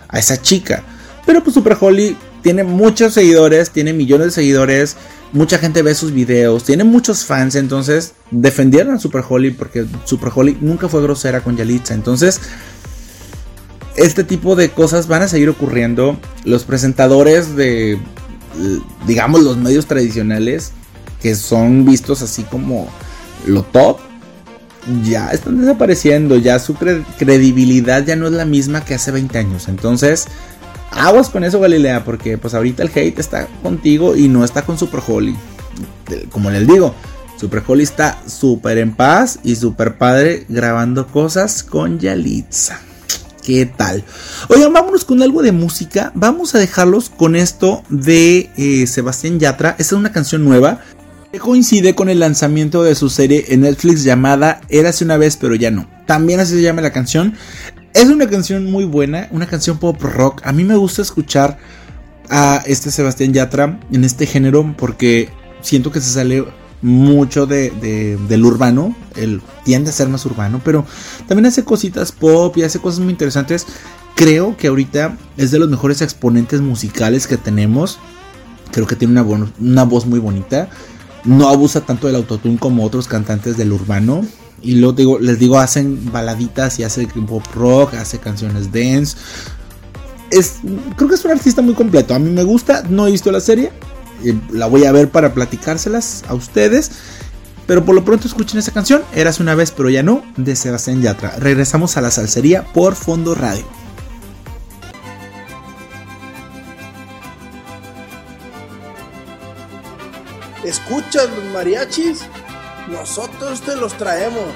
[0.07, 0.81] a esa chica.
[1.25, 4.95] Pero pues Super Holly tiene muchos seguidores, tiene millones de seguidores,
[5.33, 10.31] mucha gente ve sus videos, tiene muchos fans, entonces defendieron a Super Holly porque Super
[10.33, 11.95] Holly nunca fue grosera con Yalitza.
[11.95, 12.39] Entonces,
[13.95, 16.19] este tipo de cosas van a seguir ocurriendo.
[16.43, 17.99] Los presentadores de,
[19.07, 20.71] digamos, los medios tradicionales,
[21.21, 22.87] que son vistos así como
[23.45, 23.99] lo top,
[25.03, 29.67] ya están desapareciendo, ya su credibilidad ya no es la misma que hace 20 años.
[29.67, 30.27] Entonces,
[30.91, 34.77] aguas con eso Galilea, porque pues ahorita el hate está contigo y no está con
[34.77, 35.35] Super Holly.
[36.31, 36.95] Como les digo,
[37.39, 42.79] Super Holly está súper en paz y súper padre grabando cosas con Yalitza.
[43.43, 44.03] ¿Qué tal?
[44.49, 46.11] Oigan, vámonos con algo de música.
[46.13, 49.71] Vamos a dejarlos con esto de eh, Sebastián Yatra.
[49.71, 50.81] Esta es una canción nueva
[51.31, 55.55] que coincide con el lanzamiento de su serie en Netflix llamada Érase una vez, pero
[55.55, 55.87] ya no.
[56.05, 57.35] También así se llama la canción.
[57.93, 60.41] Es una canción muy buena, una canción pop rock.
[60.43, 61.57] A mí me gusta escuchar
[62.29, 65.29] a este Sebastián Yatra en este género porque
[65.61, 66.45] siento que se sale
[66.81, 68.95] mucho de, del urbano.
[69.15, 70.85] Él tiende a ser más urbano, pero
[71.27, 73.65] también hace cositas pop y hace cosas muy interesantes.
[74.15, 77.99] Creo que ahorita es de los mejores exponentes musicales que tenemos.
[78.71, 80.69] Creo que tiene una, una voz muy bonita
[81.23, 84.25] no abusa tanto del autotune como otros cantantes del urbano.
[84.61, 89.17] Y lo digo, les digo, hacen baladitas y hace pop rock, hace canciones dance.
[90.29, 90.59] Es,
[90.95, 92.13] creo que es un artista muy completo.
[92.13, 93.71] A mí me gusta, no he visto la serie.
[94.51, 96.91] La voy a ver para platicárselas a ustedes.
[97.67, 101.01] Pero por lo pronto escuchen esa canción, Eras una vez pero ya no, de Sebastián
[101.01, 101.35] Yatra.
[101.37, 103.63] Regresamos a la salsería por Fondo Radio.
[110.63, 112.21] ¿Escuchas los mariachis?
[112.87, 114.53] Nosotros te los traemos.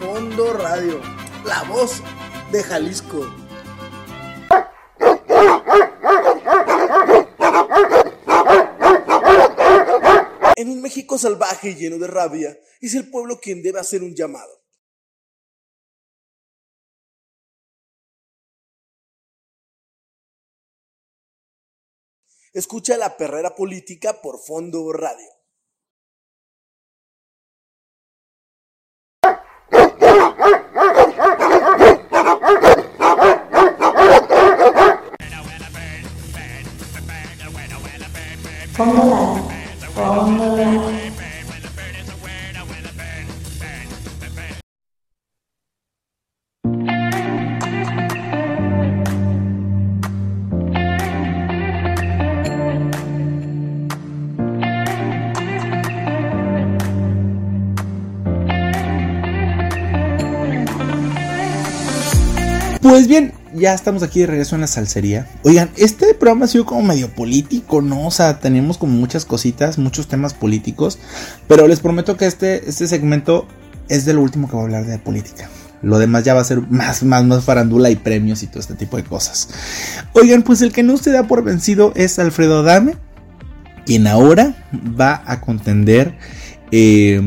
[0.00, 1.00] Fondo Radio,
[1.44, 2.02] la voz
[2.50, 3.30] de Jalisco.
[10.56, 14.12] En un México salvaje y lleno de rabia, es el pueblo quien debe hacer un
[14.12, 14.60] llamado.
[22.52, 25.39] Escucha la perrera política por Fondo Radio.
[63.60, 65.28] Ya estamos aquí de regreso en la salsería.
[65.44, 68.06] Oigan, este programa ha sido como medio político, ¿no?
[68.06, 70.98] O sea, tenemos como muchas cositas, muchos temas políticos.
[71.46, 73.46] Pero les prometo que este, este segmento
[73.88, 75.48] es de lo último que voy a hablar de política.
[75.82, 78.74] Lo demás ya va a ser más, más, más farandula y premios y todo este
[78.74, 79.48] tipo de cosas.
[80.14, 82.96] Oigan, pues el que no se da por vencido es Alfredo Dame,
[83.86, 84.66] quien ahora
[84.98, 86.16] va a contender
[86.72, 87.20] eh,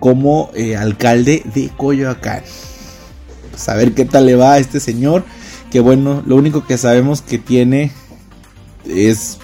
[0.00, 2.42] como eh, alcalde de Coyoacán
[3.56, 5.24] saber qué tal le va a este señor.
[5.70, 7.92] Que bueno, lo único que sabemos que tiene
[8.88, 9.38] es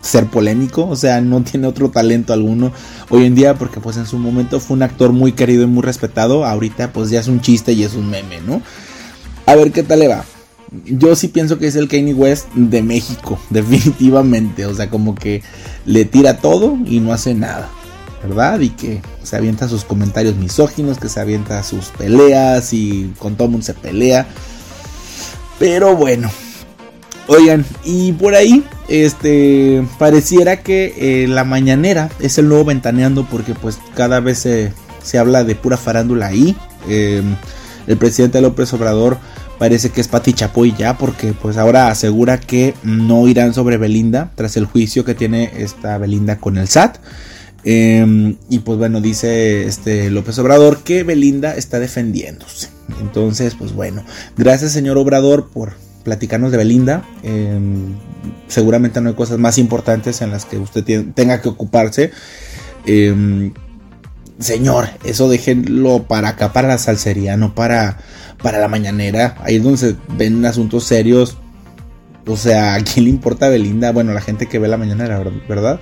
[0.00, 2.72] ser polémico, o sea, no tiene otro talento alguno
[3.10, 5.82] hoy en día porque pues en su momento fue un actor muy querido y muy
[5.82, 8.62] respetado, ahorita pues ya es un chiste y es un meme, ¿no?
[9.46, 10.24] A ver qué tal le va.
[10.84, 15.42] Yo sí pienso que es el Kanye West de México, definitivamente, o sea, como que
[15.84, 17.68] le tira todo y no hace nada.
[18.22, 18.60] ¿verdad?
[18.60, 23.48] Y que se avienta sus comentarios misóginos, que se avienta sus peleas y con todo
[23.48, 24.26] mundo se pelea.
[25.58, 26.30] Pero bueno.
[27.28, 33.52] Oigan, y por ahí, este, pareciera que eh, la mañanera es el nuevo ventaneando porque
[33.52, 36.56] pues cada vez se, se habla de pura farándula ahí.
[36.88, 37.34] Em,
[37.88, 39.18] el presidente López Obrador
[39.58, 44.30] parece que es Pati Chapoy ya porque pues ahora asegura que no irán sobre Belinda
[44.34, 46.98] tras el juicio que tiene esta Belinda con el SAT.
[47.68, 52.68] Em, y pues bueno, dice este López Obrador que Belinda está defendiéndose.
[53.00, 54.04] Entonces, pues bueno,
[54.36, 55.72] gracias señor Obrador por
[56.04, 57.02] platicarnos de Belinda.
[57.24, 57.96] Em,
[58.46, 62.12] seguramente no hay cosas más importantes en las que usted tenga que ocuparse.
[62.86, 63.52] Em,
[64.38, 67.98] señor, eso déjenlo para acá, para la salsería, no para,
[68.40, 69.34] para la mañanera.
[69.42, 71.36] Ahí es donde se ven asuntos serios.
[72.28, 73.90] O sea, ¿a quién le importa Belinda?
[73.90, 75.80] Bueno, la gente que ve la mañanera, ¿verdad?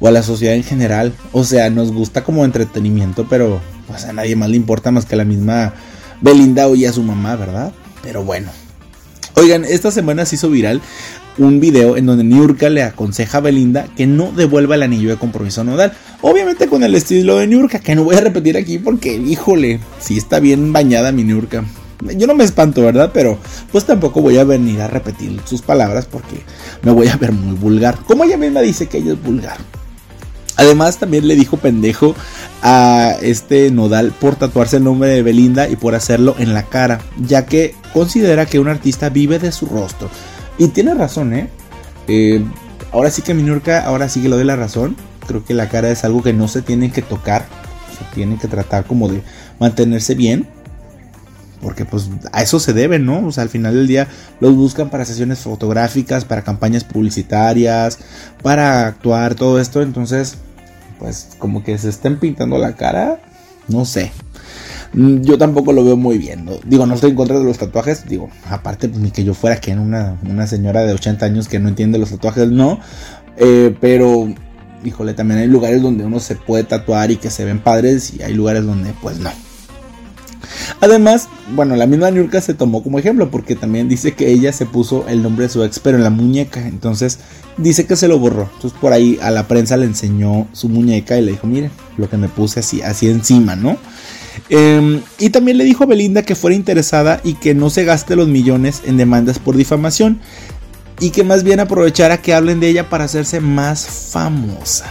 [0.00, 1.12] O a la sociedad en general.
[1.32, 5.14] O sea, nos gusta como entretenimiento, pero pues a nadie más le importa más que
[5.14, 5.74] a la misma
[6.20, 7.72] Belinda y a su mamá, ¿verdad?
[8.02, 8.50] Pero bueno.
[9.34, 10.80] Oigan, esta semana se hizo viral
[11.38, 15.16] un video en donde Niurka le aconseja a Belinda que no devuelva el anillo de
[15.16, 15.92] compromiso nodal.
[16.22, 20.16] Obviamente con el estilo de Niurka, que no voy a repetir aquí porque, híjole, sí
[20.16, 21.64] está bien bañada mi Niurka.
[22.16, 23.10] Yo no me espanto, ¿verdad?
[23.12, 23.38] Pero
[23.72, 26.42] pues tampoco voy a venir a repetir sus palabras porque
[26.82, 27.98] me voy a ver muy vulgar.
[28.06, 29.56] Como ella misma dice que ella es vulgar.
[30.56, 32.14] Además también le dijo pendejo
[32.62, 37.00] a este Nodal por tatuarse el nombre de Belinda y por hacerlo en la cara,
[37.18, 40.08] ya que considera que un artista vive de su rostro.
[40.58, 41.50] Y tiene razón, ¿eh?
[42.08, 42.42] eh
[42.92, 44.96] ahora sí que Minurka, ahora sí que le doy la razón.
[45.26, 47.46] Creo que la cara es algo que no se tiene que tocar,
[47.98, 49.22] se tiene que tratar como de
[49.58, 50.48] mantenerse bien.
[51.60, 53.26] Porque pues a eso se debe, ¿no?
[53.26, 54.08] O sea, al final del día
[54.40, 57.98] los buscan para sesiones fotográficas, para campañas publicitarias,
[58.42, 59.82] para actuar, todo esto.
[59.82, 60.36] Entonces,
[60.98, 63.20] pues como que se estén pintando la cara,
[63.68, 64.12] no sé.
[64.92, 66.48] Mm, yo tampoco lo veo muy bien.
[66.64, 68.06] Digo, no estoy en contra de los tatuajes.
[68.08, 71.58] Digo, aparte, pues, ni que yo fuera que una, una señora de 80 años que
[71.58, 72.80] no entiende los tatuajes, no.
[73.36, 74.32] Eh, pero,
[74.84, 78.14] híjole, también hay lugares donde uno se puede tatuar y que se ven padres.
[78.14, 79.30] Y hay lugares donde, pues no.
[80.80, 84.66] Además, bueno, la misma Nurka se tomó como ejemplo porque también dice que ella se
[84.66, 86.66] puso el nombre de su ex pero en la muñeca.
[86.66, 87.18] Entonces
[87.56, 88.50] dice que se lo borró.
[88.54, 92.08] Entonces por ahí a la prensa le enseñó su muñeca y le dijo, mire, lo
[92.08, 93.76] que me puse así, así encima, ¿no?
[94.48, 98.16] Em, y también le dijo a Belinda que fuera interesada y que no se gaste
[98.16, 100.20] los millones en demandas por difamación.
[100.98, 104.86] Y que más bien aprovechara que hablen de ella para hacerse más famosa.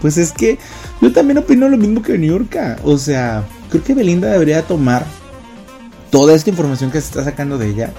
[0.00, 0.58] Pues es que
[1.00, 2.78] yo también opino lo mismo que Niurka.
[2.84, 5.06] O sea, creo que Belinda debería tomar
[6.10, 7.92] toda esta información que se está sacando de ella.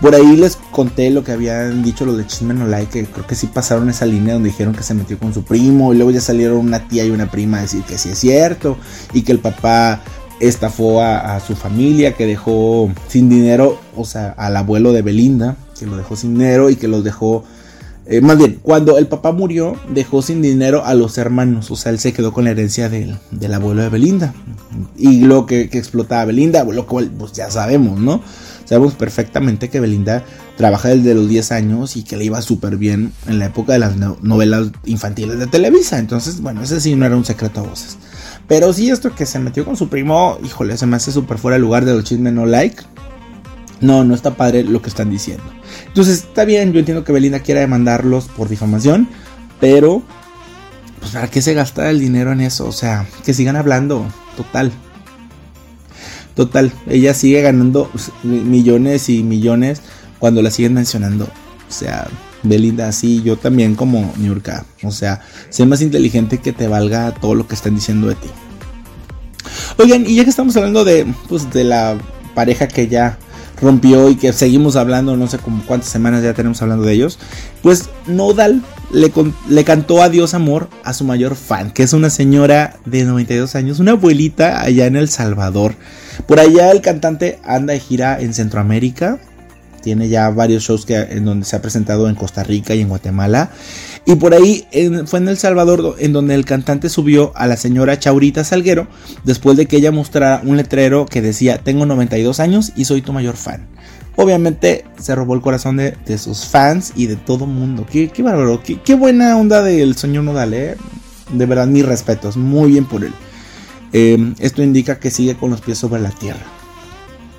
[0.00, 3.36] Por ahí les conté lo que habían dicho los de Chisme No que creo que
[3.36, 6.20] sí pasaron esa línea donde dijeron que se metió con su primo y luego ya
[6.20, 8.76] salieron una tía y una prima a decir que sí es cierto
[9.12, 10.00] y que el papá
[10.40, 15.56] estafó a, a su familia, que dejó sin dinero, o sea, al abuelo de Belinda,
[15.78, 17.44] que lo dejó sin dinero y que los dejó
[18.06, 21.70] eh, más bien, cuando el papá murió, dejó sin dinero a los hermanos.
[21.70, 23.18] O sea, él se quedó con la herencia del,
[23.54, 24.34] abuelo de Belinda.
[24.96, 28.20] Y lo que, explotaba Belinda, lo cual pues ya sabemos, ¿no?
[28.64, 30.24] Sabemos perfectamente que Belinda
[30.56, 33.78] trabaja desde los 10 años y que le iba súper bien en la época de
[33.80, 35.98] las novelas infantiles de Televisa.
[35.98, 37.98] Entonces, bueno, ese sí no era un secreto a voces.
[38.48, 41.56] Pero sí, esto que se metió con su primo, híjole, se me hace súper fuera
[41.56, 42.82] el lugar de los chismes no like.
[43.80, 45.44] No, no está padre lo que están diciendo.
[45.92, 49.08] Entonces, está bien, yo entiendo que Belinda quiera demandarlos por difamación,
[49.60, 50.02] pero
[51.00, 54.72] pues para qué se gasta el dinero en eso, o sea, que sigan hablando, total.
[56.34, 57.90] Total, ella sigue ganando
[58.22, 59.82] millones y millones
[60.18, 61.24] cuando la siguen mencionando.
[61.24, 62.08] O sea,
[62.42, 64.64] Belinda, sí, yo también como Niurka.
[64.84, 68.28] O sea, sé más inteligente que te valga todo lo que están diciendo de ti.
[69.78, 71.98] Oigan, y ya que estamos hablando de, pues, de la
[72.34, 73.18] pareja que ya
[73.62, 77.18] rompió y que seguimos hablando, no sé cuántas semanas ya tenemos hablando de ellos,
[77.62, 79.12] pues Nodal le,
[79.48, 83.78] le cantó Adiós Amor a su mayor fan, que es una señora de 92 años,
[83.78, 85.74] una abuelita allá en El Salvador.
[86.26, 89.20] Por allá el cantante anda de gira en Centroamérica,
[89.82, 92.88] tiene ya varios shows que, en donde se ha presentado en Costa Rica y en
[92.88, 93.50] Guatemala.
[94.04, 94.66] Y por ahí
[95.06, 98.88] fue en El Salvador en donde el cantante subió a la señora Chaurita Salguero
[99.22, 103.12] después de que ella mostrara un letrero que decía tengo 92 años y soy tu
[103.12, 103.68] mayor fan.
[104.16, 107.86] Obviamente se robó el corazón de, sus fans y de todo mundo.
[107.90, 110.76] Qué, qué bárbaro, qué, buena onda del señor Nodal, ¿eh?
[111.32, 113.12] De verdad, mis respetos, muy bien por él.
[113.94, 116.44] Eh, esto indica que sigue con los pies sobre la tierra.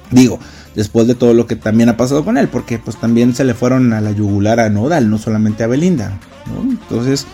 [0.10, 0.40] Digo,
[0.76, 3.54] después de todo lo que también ha pasado con él, porque pues también se le
[3.54, 6.20] fueron a la yugular a Nodal, no solamente a Belinda.
[6.70, 7.26] Entonces,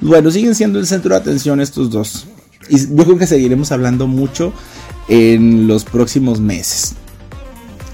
[0.00, 2.26] bueno, siguen siendo el centro de atención estos dos.
[2.68, 4.52] Y yo creo que seguiremos hablando mucho
[5.08, 6.94] en los próximos meses.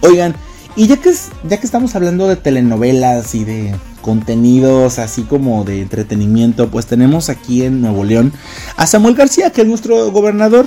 [0.00, 0.34] Oigan,
[0.76, 1.12] y ya que,
[1.48, 7.30] ya que estamos hablando de telenovelas y de contenidos así como de entretenimiento, pues tenemos
[7.30, 8.32] aquí en Nuevo León
[8.76, 10.66] a Samuel García, que es nuestro gobernador,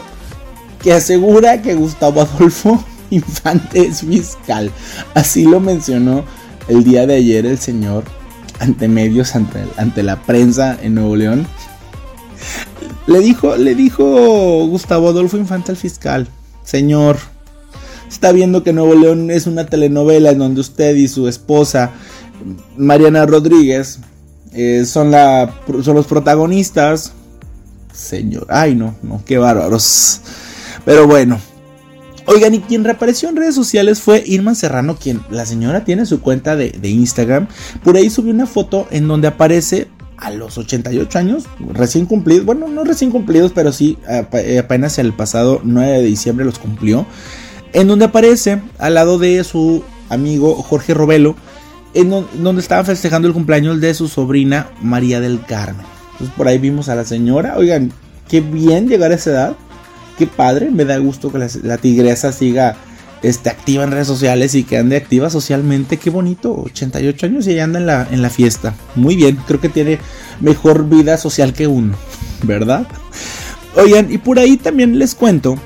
[0.82, 4.72] que asegura que Gustavo Adolfo Infante es fiscal.
[5.14, 6.24] Así lo mencionó
[6.68, 8.04] el día de ayer el señor
[8.60, 11.48] ante medios, ante, la prensa en Nuevo León.
[13.06, 16.28] Le dijo, le dijo Gustavo Adolfo Infante al fiscal,
[16.64, 17.18] señor,
[18.10, 21.92] está viendo que Nuevo León es una telenovela en donde usted y su esposa,
[22.76, 24.00] Mariana Rodríguez,
[24.54, 25.54] eh, son, la,
[25.84, 27.14] son los protagonistas.
[27.94, 30.22] Señor, ay no, no, qué bárbaros.
[30.86, 31.40] Pero bueno,
[32.30, 36.20] Oigan, y quien reapareció en redes sociales fue Irma Serrano, quien la señora tiene su
[36.20, 37.48] cuenta de, Instagram.
[37.86, 42.68] Por ahí subió una foto en donde aparece a los 88 años, recién cumplidos, bueno,
[42.68, 43.98] no recién cumplidos, pero sí
[44.60, 47.06] apenas el pasado 9 de diciembre los cumplió,
[47.72, 51.38] en donde aparece al lado de su amigo Jorge Robelo,
[51.94, 55.86] en donde estaban festejando el cumpleaños de su sobrina María del Carmen.
[56.12, 57.94] Entonces por ahí vimos a la señora, oigan,
[58.28, 59.56] qué bien llegar a esa edad,
[60.18, 62.76] qué padre, me da gusto que la, tigresa siga
[63.22, 67.52] este, activa en redes sociales y que ande activa socialmente, qué bonito, 88 años y
[67.52, 70.00] ella anda en la, en la fiesta, muy bien, creo que tiene
[70.42, 71.96] mejor vida social que uno,
[72.44, 72.88] ¿verdad?
[73.76, 75.58] Oigan, y por ahí también les cuento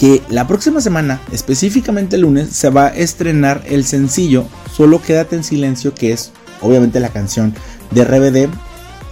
[0.00, 5.36] que la próxima semana, específicamente el lunes, se va a estrenar el sencillo Solo Quédate
[5.36, 7.54] en Silencio, que es obviamente la canción
[7.90, 8.48] de RBD,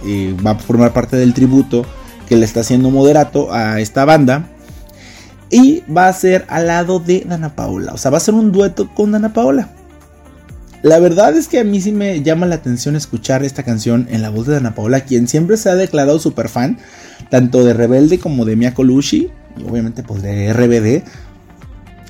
[0.03, 1.85] y va a formar parte del tributo
[2.29, 4.47] que le está haciendo Moderato a esta banda.
[5.49, 7.93] Y va a ser al lado de Dana Paola.
[7.93, 9.69] O sea, va a ser un dueto con Dana Paola.
[10.83, 14.21] La verdad es que a mí sí me llama la atención escuchar esta canción en
[14.21, 16.77] la voz de Dana Paola, quien siempre se ha declarado super fan,
[17.29, 21.03] tanto de Rebelde como de Mia Colucci, y obviamente pues de RBD.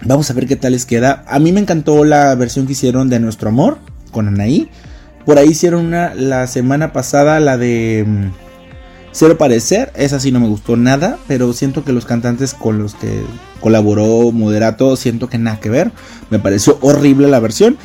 [0.05, 1.23] Vamos a ver qué tal les queda.
[1.27, 3.79] A mí me encantó la versión que hicieron de Nuestro Amor
[4.11, 4.69] con Anaí.
[5.25, 8.48] Por ahí hicieron una la semana pasada, la de mm,
[9.11, 9.91] Cero Parecer.
[9.95, 13.23] Esa sí no me gustó nada, pero siento que los cantantes con los que
[13.59, 15.91] colaboró Moderato, siento que nada que ver.
[16.29, 17.77] Me pareció horrible la versión.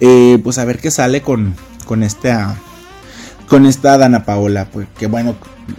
[0.00, 1.54] Eh, pues a ver qué sale con,
[1.86, 2.56] con esta
[3.48, 5.36] con esta Dana Paola, pues que bueno,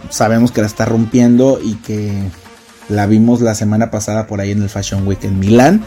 [0.08, 2.12] sabemos que la está rompiendo y que
[2.88, 5.84] la vimos la semana pasada por ahí en el Fashion Week en Milán,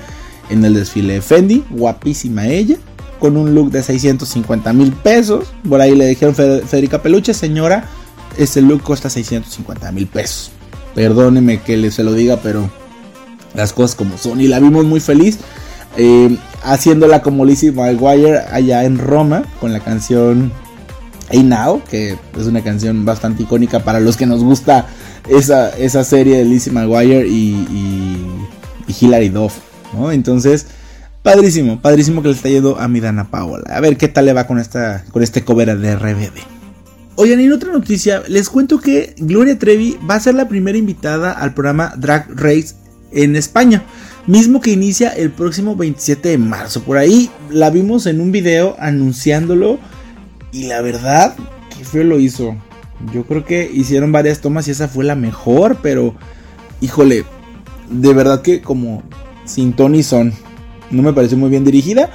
[0.49, 2.77] en el desfile de Fendi, guapísima ella
[3.19, 5.53] con un look de 650 mil pesos.
[5.67, 7.85] Por ahí le dijeron Federica Peluche, señora,
[8.37, 10.51] ese look cuesta 650 mil pesos.
[10.95, 12.69] Perdóneme que se lo diga, pero
[13.53, 14.41] las cosas como son.
[14.41, 15.39] Y la vimos muy feliz.
[15.97, 20.51] Eh, haciéndola como Lizzie McGuire allá en Roma con la canción
[21.29, 24.85] Hey Now, que es una canción bastante icónica para los que nos gusta
[25.27, 27.67] esa, esa serie de Lizzie McGuire y,
[28.87, 29.55] y, Hilary Duff.
[30.11, 30.67] Entonces,
[31.23, 33.65] Padrísimo, padrísimo que le está yendo a mi Dana Paola.
[33.75, 36.56] A ver qué tal le va con, esta, con este cover de RBD.
[37.19, 41.31] Oigan, en otra noticia, les cuento que Gloria Trevi va a ser la primera invitada
[41.31, 42.75] al programa Drag Race
[43.11, 43.85] en España,
[44.27, 46.83] mismo que inicia el próximo 27 de marzo.
[46.83, 49.79] Por ahí la vimos en un video anunciándolo
[50.51, 51.35] y la verdad,
[51.75, 52.55] qué feo lo hizo.
[53.11, 56.13] Yo creo que hicieron varias tomas y esa fue la mejor, pero
[56.81, 57.25] híjole,
[57.89, 59.01] de verdad que como
[59.43, 60.33] sin Tony son
[60.91, 62.11] no me pareció muy bien dirigida.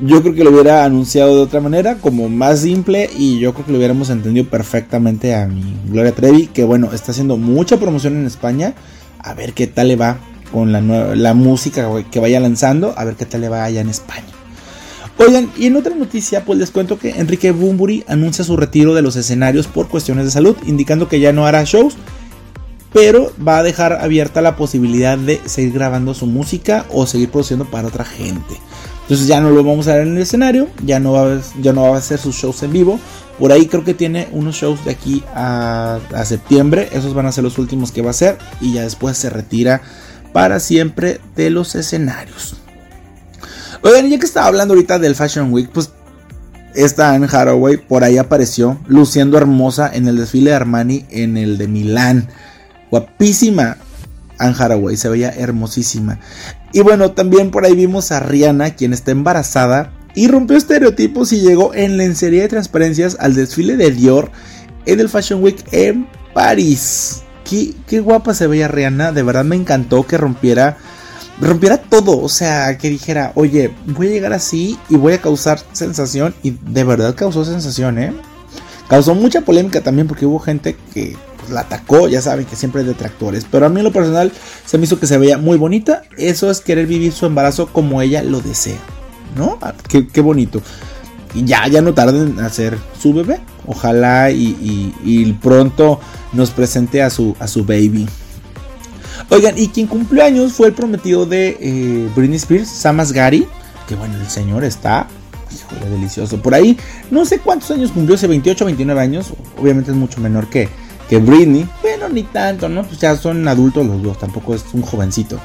[0.00, 3.66] Yo creo que lo hubiera anunciado de otra manera, como más simple, y yo creo
[3.66, 8.16] que lo hubiéramos entendido perfectamente a mi Gloria Trevi, que bueno, está haciendo mucha promoción
[8.16, 8.74] en España.
[9.18, 10.18] A ver qué tal le va
[10.52, 13.88] con la, la música que vaya lanzando, a ver qué tal le va allá en
[13.88, 14.28] España.
[15.18, 19.02] Oigan, y en otra noticia, pues les cuento que Enrique Bumburi anuncia su retiro de
[19.02, 21.96] los escenarios por cuestiones de salud, indicando que ya no hará shows
[22.92, 27.64] pero va a dejar abierta la posibilidad de seguir grabando su música o seguir produciendo
[27.66, 28.56] para otra gente.
[29.08, 31.72] Entonces ya no lo vamos a ver en el escenario, ya no va a, ya
[31.72, 33.00] no va a hacer sus shows en vivo.
[33.38, 37.42] Por ahí creo que tiene unos shows de aquí a, septiembre, esos van a ser
[37.42, 39.80] los últimos que va a hacer y ya después se retira
[40.34, 42.56] para siempre de los escenarios.
[43.80, 45.90] Oigan, ya que estaba hablando ahorita del Fashion Week, pues
[46.74, 51.56] esta Anne Haraway por ahí apareció luciendo hermosa en el desfile de Armani en el
[51.56, 52.28] de Milán.
[52.90, 53.78] Guapísima
[54.38, 56.18] Anne Haraway, se veía hermosísima.
[56.72, 61.40] Y bueno, también por ahí vimos a Rihanna, quien está embarazada y rompió estereotipos y
[61.40, 64.30] llegó en lencería de transparencias al desfile de Dior
[64.86, 67.22] en el Fashion Week en París.
[67.44, 70.76] Qué, qué, guapa se veía Rihanna, de verdad me encantó que rompiera,
[71.40, 75.60] rompiera todo, o sea, que dijera, oye, voy a llegar así y voy a causar
[75.72, 78.12] sensación y de verdad causó sensación, ¿eh?
[78.88, 81.16] Causó mucha polémica también porque hubo gente que
[81.50, 84.32] la atacó, ya saben que siempre hay detractores, pero a mí en lo personal
[84.64, 88.02] se me hizo que se veía muy bonita, eso es querer vivir su embarazo como
[88.02, 88.78] ella lo desea,
[89.36, 89.58] ¿no?
[89.60, 90.62] Ah, qué, bonito.
[91.34, 96.00] Y ya, ya no tarden en hacer su bebé, ojalá y, pronto
[96.32, 98.08] nos presente a su, a su baby.
[99.30, 103.46] Oigan, y quien cumplió años fue el prometido de eh, Britney Spears, Samas Gary,
[103.86, 105.08] que bueno, el señor está
[105.54, 106.40] Híjole, delicioso.
[106.40, 106.76] Por ahí,
[107.10, 109.32] no sé cuántos años cumplió, hace 28 o 29 años.
[109.56, 110.68] Obviamente es mucho menor que,
[111.08, 111.68] que Britney.
[111.82, 112.84] Bueno, ni tanto, ¿no?
[112.84, 115.40] Pues ya son adultos los dos, tampoco es un jovencito.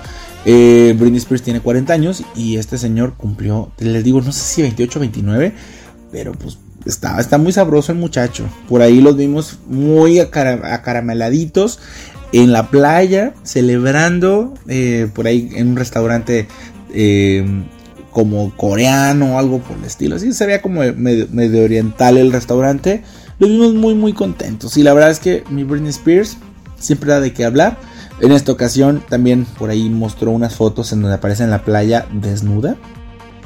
[0.46, 4.62] Eh, Britney Spears tiene 40 años y este señor cumplió, les digo, no sé si
[4.62, 5.54] 28 o 29,
[6.12, 8.46] pero pues está, está muy sabroso el muchacho.
[8.68, 11.80] Por ahí los vimos muy acarameladitos
[12.34, 16.48] en la playa, celebrando eh, por ahí en un restaurante
[16.94, 17.46] eh,
[18.12, 20.18] como coreano o algo por el estilo.
[20.18, 23.04] Así se veía como medio oriental el restaurante
[23.44, 24.78] los vimos muy muy contentos.
[24.78, 26.38] Y la verdad es que mi Britney Spears
[26.80, 27.78] siempre da de qué hablar.
[28.20, 32.08] En esta ocasión también por ahí mostró unas fotos en donde aparece en la playa
[32.12, 32.78] desnuda.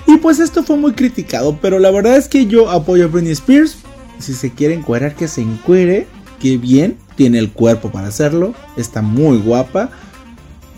[0.05, 3.33] Y pues esto fue muy criticado, pero la verdad es que yo apoyo a Britney
[3.33, 3.77] Spears.
[4.19, 6.07] Si se quiere encuerar, que se encuere.
[6.39, 8.53] Que bien, tiene el cuerpo para hacerlo.
[8.77, 9.89] Está muy guapa.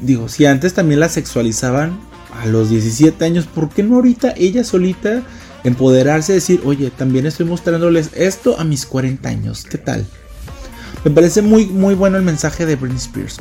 [0.01, 1.99] Digo, si antes también la sexualizaban
[2.41, 5.23] a los 17 años, ¿por qué no ahorita ella solita
[5.63, 9.65] empoderarse y decir, oye, también estoy mostrándoles esto a mis 40 años?
[9.69, 10.05] ¿Qué tal?
[11.03, 13.37] Me parece muy, muy bueno el mensaje de Britney Spears.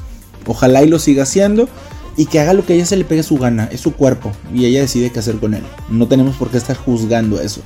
[0.46, 1.68] Ojalá y lo siga haciendo
[2.16, 4.32] y que haga lo que a ella se le pegue su gana, es su cuerpo
[4.52, 5.62] y ella decide qué hacer con él.
[5.88, 7.60] No tenemos por qué estar juzgando eso.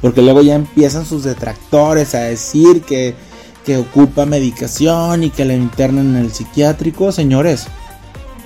[0.00, 3.14] Porque luego ya empiezan sus detractores a decir que,
[3.66, 7.12] que ocupa medicación y que la internan en el psiquiátrico.
[7.12, 7.66] Señores,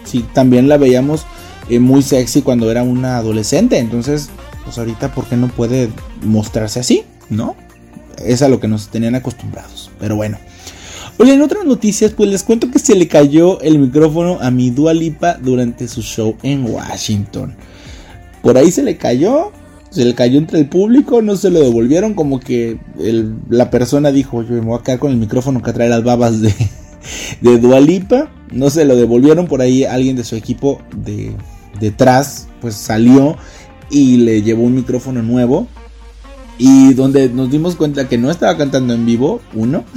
[0.05, 1.26] si también la veíamos
[1.68, 3.78] eh, muy sexy cuando era una adolescente.
[3.78, 4.30] Entonces,
[4.65, 5.91] pues ahorita, ¿por qué no puede
[6.23, 7.05] mostrarse así?
[7.31, 7.55] ¿No?
[8.25, 9.91] Es a lo que nos tenían acostumbrados.
[10.01, 10.39] Pero bueno.
[11.19, 14.71] Oye, en otras noticias, pues les cuento que se le cayó el micrófono a mi
[14.71, 17.55] Dua Lipa durante su show en Washington.
[18.43, 19.53] Por ahí se le cayó,
[19.91, 22.79] se le cayó entre el público, no se lo devolvieron, como que
[23.49, 26.41] la persona dijo, yo me voy a quedar con el micrófono que trae las babas
[26.41, 26.53] de,
[27.41, 28.31] de Dua Lipa.
[28.51, 31.33] No se lo devolvieron, por ahí alguien de su equipo de,
[31.79, 33.37] detrás, pues salió
[33.95, 35.68] y le llevó un micrófono nuevo.
[36.59, 39.84] Y donde nos dimos cuenta que no estaba cantando en vivo, uno.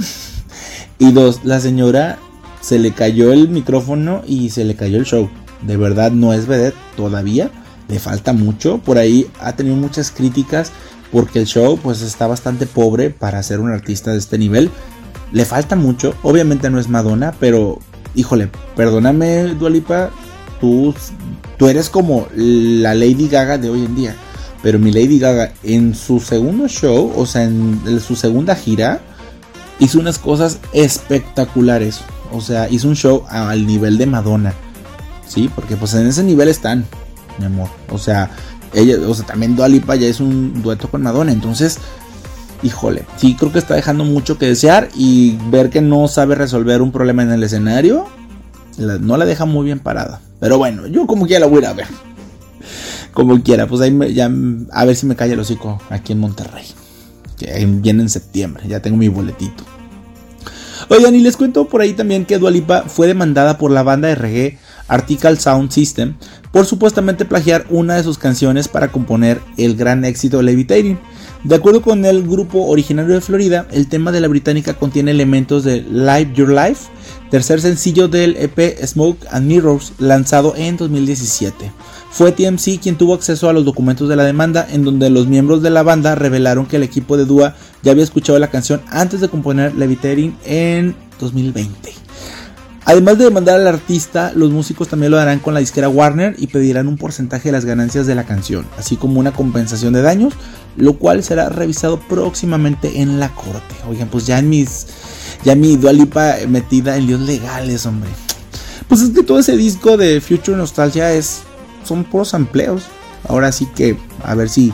[1.00, 2.18] Y dos, la señora
[2.60, 5.30] se le cayó el micrófono y se le cayó el show.
[5.62, 7.52] De verdad no es vedette todavía.
[7.86, 8.78] Le falta mucho.
[8.78, 10.72] Por ahí ha tenido muchas críticas
[11.12, 14.70] porque el show pues está bastante pobre para ser un artista de este nivel.
[15.30, 16.16] Le falta mucho.
[16.24, 17.78] Obviamente no es Madonna, pero
[18.16, 20.10] híjole, perdóname Dualipa,
[20.60, 20.92] tú,
[21.58, 24.16] tú eres como la Lady Gaga de hoy en día.
[24.62, 29.00] Pero mi Lady Gaga en su segundo show, o sea, en su segunda gira,
[29.78, 32.00] hizo unas cosas espectaculares.
[32.32, 34.54] O sea, hizo un show al nivel de Madonna.
[35.26, 36.86] Sí, porque pues en ese nivel están,
[37.38, 37.68] mi amor.
[37.90, 38.30] O sea,
[38.74, 41.32] ella, o sea, también Dua Lipa ya es un dueto con Madonna.
[41.32, 41.78] Entonces,
[42.62, 44.88] híjole, sí creo que está dejando mucho que desear.
[44.96, 48.06] Y ver que no sabe resolver un problema en el escenario,
[48.76, 50.20] no la deja muy bien parada.
[50.40, 51.86] Pero bueno, yo como quiera la voy a ir a ver.
[53.12, 54.30] Como quiera, pues ahí ya
[54.72, 56.66] a ver si me calla el hocico aquí en Monterrey
[57.38, 58.64] que viene en septiembre.
[58.66, 59.64] Ya tengo mi boletito.
[60.90, 64.14] Oigan, y les cuento por ahí también que Dualipa fue demandada por la banda de
[64.14, 66.14] reggae Article Sound System
[66.52, 70.98] por supuestamente plagiar una de sus canciones para componer el gran éxito Levitating.
[71.44, 75.62] De acuerdo con el grupo originario de Florida, el tema de la británica contiene elementos
[75.64, 76.88] de Live Your Life,
[77.30, 81.70] tercer sencillo del EP Smoke and Mirrors, lanzado en 2017.
[82.10, 85.62] Fue TMC quien tuvo acceso a los documentos de la demanda, en donde los miembros
[85.62, 89.20] de la banda revelaron que el equipo de Dua ya había escuchado la canción antes
[89.20, 92.07] de componer Levitating en 2020.
[92.88, 96.46] Además de demandar al artista, los músicos también lo harán con la disquera Warner y
[96.46, 100.32] pedirán un porcentaje de las ganancias de la canción, así como una compensación de daños,
[100.74, 103.74] lo cual será revisado próximamente en la corte.
[103.90, 104.86] Oigan, pues ya en mis
[105.44, 108.08] ya mi Dualipa metida en líos legales, hombre.
[108.88, 111.40] Pues es que todo ese disco de Future Nostalgia es
[111.84, 112.84] son puros empleos.
[113.28, 114.72] Ahora sí que a ver si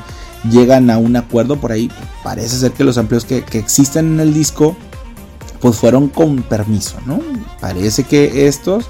[0.49, 1.91] llegan a un acuerdo por ahí.
[2.23, 4.77] Parece ser que los empleos que, existen en el disco
[5.65, 7.23] pues fueron con permiso, ¿no?
[7.59, 8.85] Parece que estos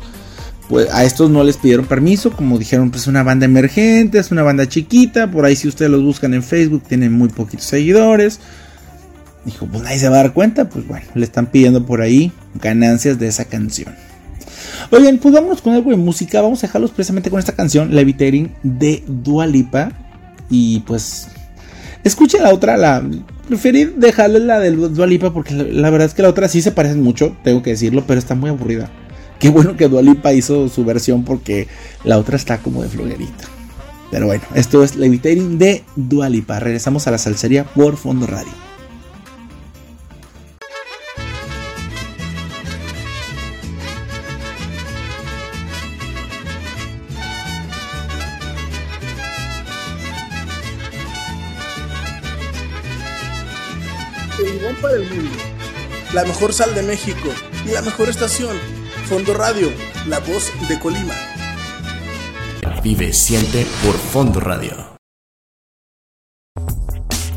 [0.69, 4.33] pues a estos no les pidieron permiso, como dijeron, pues es una banda emergente, es
[4.33, 8.41] una banda chiquita, por ahí si ustedes los buscan en Facebook tienen muy poquitos seguidores.
[9.45, 12.33] Dijo, pues nadie se va a dar cuenta, pues bueno, le están pidiendo por ahí
[12.61, 13.95] ganancias de esa canción.
[14.91, 16.43] Oigan, pues vámonos con algo de música.
[16.43, 19.93] Vamos a dejarlos precisamente con esta canción, Levitating, de Dua Lipa.
[20.51, 21.29] Y pues,
[22.03, 22.77] escuchen la otra.
[22.77, 23.01] La,
[23.45, 26.73] preferí dejarle la de Dua Lipa porque la, verdad es que la otra sí se
[26.73, 28.91] parecen mucho, tengo que decirlo, pero está muy aburrida.
[29.39, 31.69] Qué bueno que Dua Lipa hizo su versión porque
[32.05, 33.45] la otra está como de floguerita.
[34.11, 36.61] Pero bueno, esto es Levitating de Dua Lipa.
[36.61, 38.64] Regresamos a la salsería por Fondo Radio.
[56.13, 57.29] La mejor sal de México
[57.67, 58.57] y la mejor estación.
[59.09, 59.73] Fondo Radio,
[60.07, 61.15] la voz de Colima.
[62.83, 64.97] Vive siente por Fondo Radio.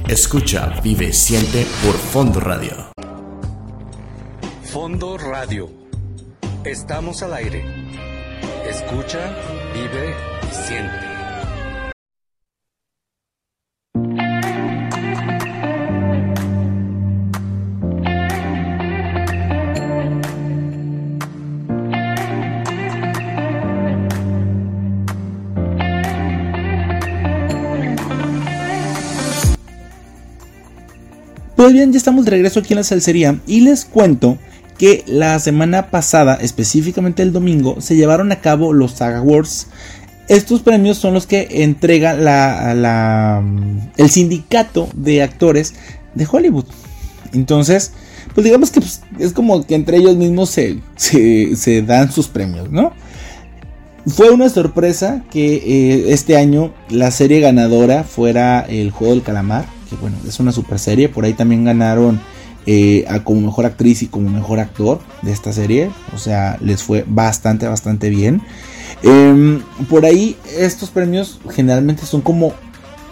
[0.08, 2.92] Escucha, vive siente por Fondo Radio.
[4.64, 5.70] Fondo Radio.
[6.64, 7.66] Estamos al aire.
[8.70, 9.36] Escucha,
[9.74, 10.16] vive
[10.52, 11.07] siente.
[31.68, 34.38] Pues bien, ya estamos de regreso aquí en la salsería y les cuento
[34.78, 39.68] que la semana pasada, específicamente el domingo, se llevaron a cabo los Saga Awards.
[40.30, 43.44] Estos premios son los que entrega la,
[43.98, 45.74] el sindicato de actores
[46.16, 46.64] de Hollywood.
[47.34, 47.92] Entonces,
[48.34, 52.72] pues digamos que pues, es como que entre ellos mismos se, se, dan sus premios,
[52.72, 52.94] ¿no?
[54.06, 59.66] Fue una sorpresa que eh, este año la serie ganadora fuera el Juego del Calamar,
[59.88, 62.20] que bueno, es una super serie, por ahí también ganaron
[62.66, 65.90] eh, como mejor actriz y como mejor actor de esta serie.
[66.14, 68.42] O sea, les fue bastante, bastante bien.
[69.04, 72.54] Em, por ahí estos premios generalmente son como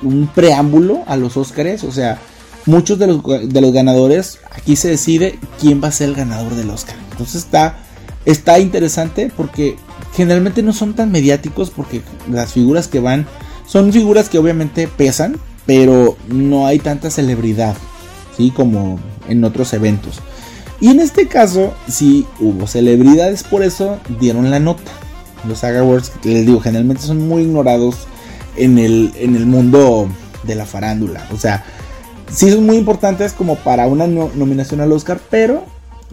[0.01, 1.85] un preámbulo a los Oscars.
[1.85, 2.19] O sea,
[2.65, 6.55] muchos de los, de los ganadores, aquí se decide quién va a ser el ganador
[6.55, 6.97] del Oscar.
[7.11, 7.77] Entonces está,
[8.25, 9.77] está interesante porque
[10.15, 13.25] generalmente no son tan mediáticos porque las figuras que van
[13.67, 17.75] son figuras que obviamente pesan, pero no hay tanta celebridad.
[18.35, 18.51] ¿sí?
[18.51, 20.21] Como en otros eventos.
[20.79, 24.91] Y en este caso, sí hubo celebridades, por eso dieron la nota.
[25.47, 28.07] Los Saga Awards, les digo, generalmente son muy ignorados
[28.57, 30.09] en el, en el mundo
[30.43, 31.27] de la farándula.
[31.31, 31.63] O sea,
[32.31, 35.65] sí son muy importantes como para una nominación al Oscar, pero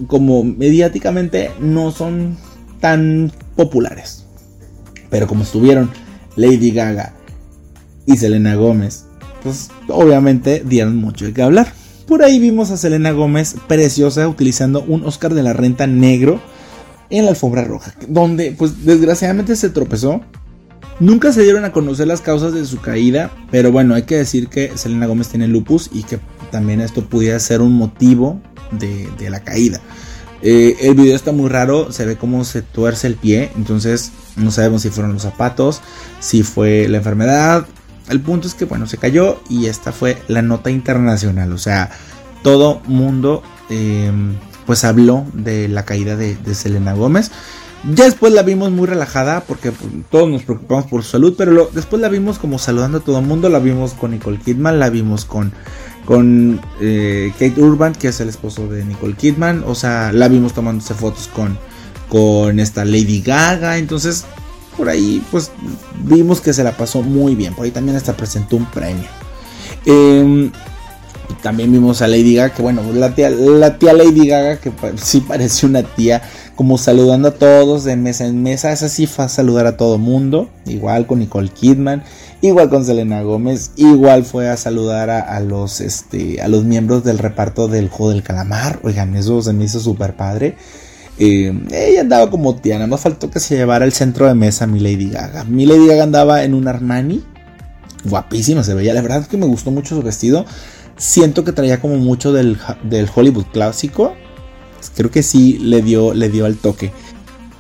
[0.06, 2.36] como mediáticamente no son
[2.80, 4.26] tan populares.
[5.10, 5.90] Pero como estuvieron
[6.36, 7.14] Lady Gaga
[8.06, 9.06] y Selena Gómez,
[9.42, 11.72] pues obviamente dieron mucho de qué hablar.
[12.06, 16.40] Por ahí vimos a Selena Gómez preciosa utilizando un Oscar de la Renta negro
[17.10, 20.20] en la alfombra roja, donde pues desgraciadamente se tropezó.
[21.00, 24.48] Nunca se dieron a conocer las causas de su caída, pero bueno, hay que decir
[24.48, 26.18] que Selena Gómez tiene lupus y que
[26.50, 28.40] también esto pudiera ser un motivo
[28.72, 29.80] de, la caída.
[30.42, 34.50] Eh, el video está muy raro, se ve cómo se tuerce el pie, entonces no
[34.50, 35.80] sabemos si fueron los zapatos,
[36.20, 37.66] si fue la enfermedad,
[38.08, 41.52] el punto es que, bueno, se cayó y esta fue la nota internacional.
[41.52, 41.90] O sea,
[42.42, 44.34] todo mundo em,
[44.66, 47.30] pues habló de la caída de, Selena Gómez.
[47.94, 51.68] Ya después la vimos muy relajada porque pues, todos nos preocupamos por su salud, pero
[51.72, 53.48] después la vimos como saludando a todo el mundo.
[53.48, 55.52] La vimos con Nicole Kidman, la vimos con,
[56.04, 59.64] con eh, Kate Urban, que es el esposo de Nicole Kidman.
[59.66, 61.58] O sea, la vimos tomándose fotos con,
[62.08, 63.78] con esta Lady Gaga.
[63.78, 64.26] Entonces,
[64.76, 65.50] por ahí pues
[66.04, 67.54] vimos que se la pasó muy bien.
[67.54, 69.08] Por ahí también hasta presentó un premio.
[69.84, 70.50] Em,
[71.42, 75.20] también vimos a Lady Gaga, que bueno, la tía, la tía Lady Gaga, que sí
[75.20, 76.22] pareció una tía,
[76.56, 78.72] como saludando a todos de mesa en mesa.
[78.72, 80.48] Esa sí fue a saludar a todo mundo.
[80.66, 82.04] Igual con Nicole Kidman,
[82.40, 87.18] igual con Selena Gómez, igual fue a saludar a, los, este, a los miembros del
[87.18, 88.80] reparto del juego del calamar.
[88.82, 90.56] Oigan, eso se me hizo súper padre.
[91.24, 94.80] Ella andaba como tía, nada más faltó que se llevara el centro de mesa mi
[94.80, 95.44] Lady Gaga.
[95.44, 97.22] Mi Lady Gaga andaba en un Armani,
[98.04, 100.44] guapísima se veía, la verdad es que me gustó mucho su vestido.
[100.96, 102.58] Siento que traía como mucho del,
[103.14, 104.14] Hollywood clásico.
[104.96, 106.92] Creo que sí le dio, le dio al toque.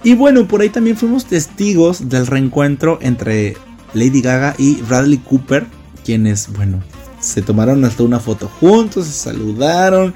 [0.04, 3.56] Y bueno, por ahí también fuimos testigos del reencuentro entre
[3.94, 5.66] Lady Gaga y Bradley Cooper,
[6.04, 6.82] quienes, bueno,
[7.20, 10.14] se tomaron hasta una foto juntos, se saludaron,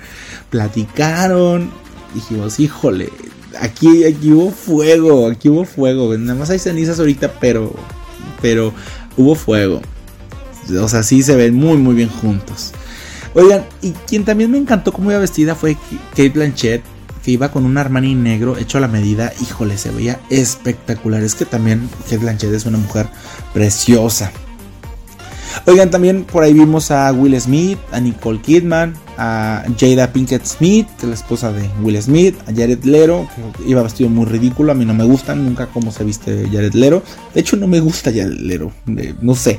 [0.51, 1.71] platicaron
[2.17, 3.11] dijimos, híjole,
[3.61, 6.17] aquí, aquí hubo fuego, aquí hubo fuego.
[6.17, 7.75] Nada más hay cenizas ahorita, pero,
[8.41, 8.73] pero
[9.17, 9.81] hubo fuego.
[10.81, 12.73] O sea, sí se ven muy, muy bien juntos.
[13.35, 15.77] Oigan, y quien también me encantó cómo iba vestida fue
[16.11, 16.83] Kate Blanchett,
[17.23, 19.33] que iba con un Armani negro hecho a la medida.
[19.41, 21.23] Híjole, se veía espectacular.
[21.23, 23.07] Es que también Kate Blanchett es una mujer
[23.53, 24.33] preciosa.
[25.67, 30.87] Oigan, también por ahí vimos a Will Smith, a Nicole Kidman, a Jada Pinkett Smith,
[30.99, 34.73] que es la esposa de Will Smith, a Jared Lero, que iba vestido muy ridículo,
[34.73, 37.03] a mí no me gusta nunca cómo se viste Jared Lero.
[37.35, 38.73] De hecho, no me gusta Jared Lero,
[39.21, 39.59] no sé.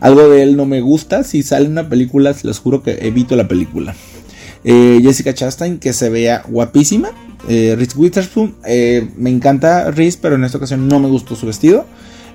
[0.00, 1.24] Algo de él no me gusta.
[1.24, 3.94] Si sale una película, les juro que evito la película.
[4.64, 7.10] Eh, Jessica Chastain, que se vea guapísima.
[7.48, 11.46] Eh, Reese Witherspoon, eh, me encanta Reese, pero en esta ocasión no me gustó su
[11.46, 11.86] vestido.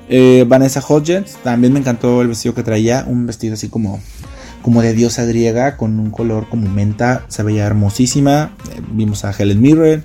[0.09, 4.01] Eh, Vanessa Hodgins, también me encantó el vestido que traía, un vestido así como,
[4.64, 8.55] como de diosa griega, con un color como menta, se veía hermosísima.
[8.72, 10.03] Eh, vimos a Helen Mirren,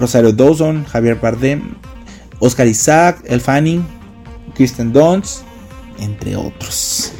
[0.00, 1.74] Rosario Dawson, Javier Bardem,
[2.40, 3.86] Oscar Isaac, El Fanning,
[4.54, 5.42] Kristen Dunst,
[5.98, 7.12] entre otros.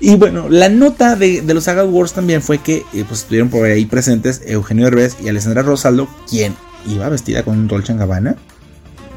[0.00, 3.66] Y bueno, la nota de, los Saga Wars también fue que eh, pues, estuvieron por
[3.66, 6.54] ahí presentes Eugenio Herbes y Alessandra Rosaldo, quien
[6.86, 8.36] iba vestida con un Dolce Gabbana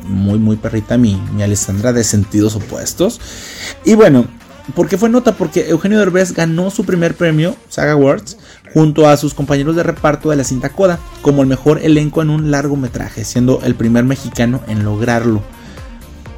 [0.08, 3.20] muy, muy perrita mi, mi Alessandra de sentidos opuestos.
[3.84, 4.26] Y bueno,
[4.76, 5.36] ¿por qué fue nota?
[5.36, 8.38] Porque Eugenio Derbez ganó su primer premio, Saga Awards,
[8.74, 12.30] junto a sus compañeros de reparto de la cinta Coda, como el mejor elenco en
[12.30, 15.41] un largometraje, siendo el primer mexicano en lograrlo.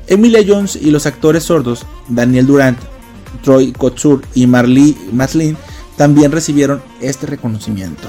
[0.07, 2.79] Emilia Jones y los actores sordos, Daniel Durant,
[3.43, 5.57] Troy Kotsur y Marley Maslin,
[5.97, 8.07] también recibieron este reconocimiento.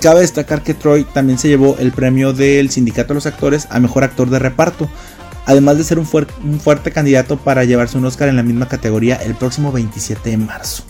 [0.00, 3.80] Cabe destacar que Troy también se llevó el premio del Sindicato de los Actores a
[3.80, 4.88] Mejor Actor de Reparto,
[5.46, 9.34] además de ser un, fuerte candidato para llevarse un Oscar en la misma categoría el
[9.34, 10.84] próximo 27 de marzo.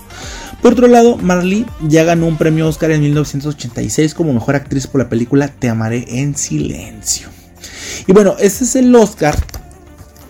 [0.62, 5.00] Por otro lado, Marley ya ganó un premio Oscar en 1986 como mejor actriz por
[5.00, 7.28] la película Te amaré en silencio.
[8.06, 9.36] Y bueno, ese es el Oscar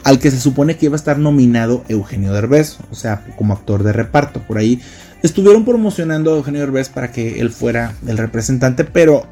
[0.05, 3.83] al que se supone que iba a estar nominado Eugenio Derbez, o sea, como actor
[3.83, 4.41] de reparto.
[4.41, 4.81] Por ahí
[5.23, 9.27] estuvieron promocionando a Eugenio Derbez para que él fuera el representante, pero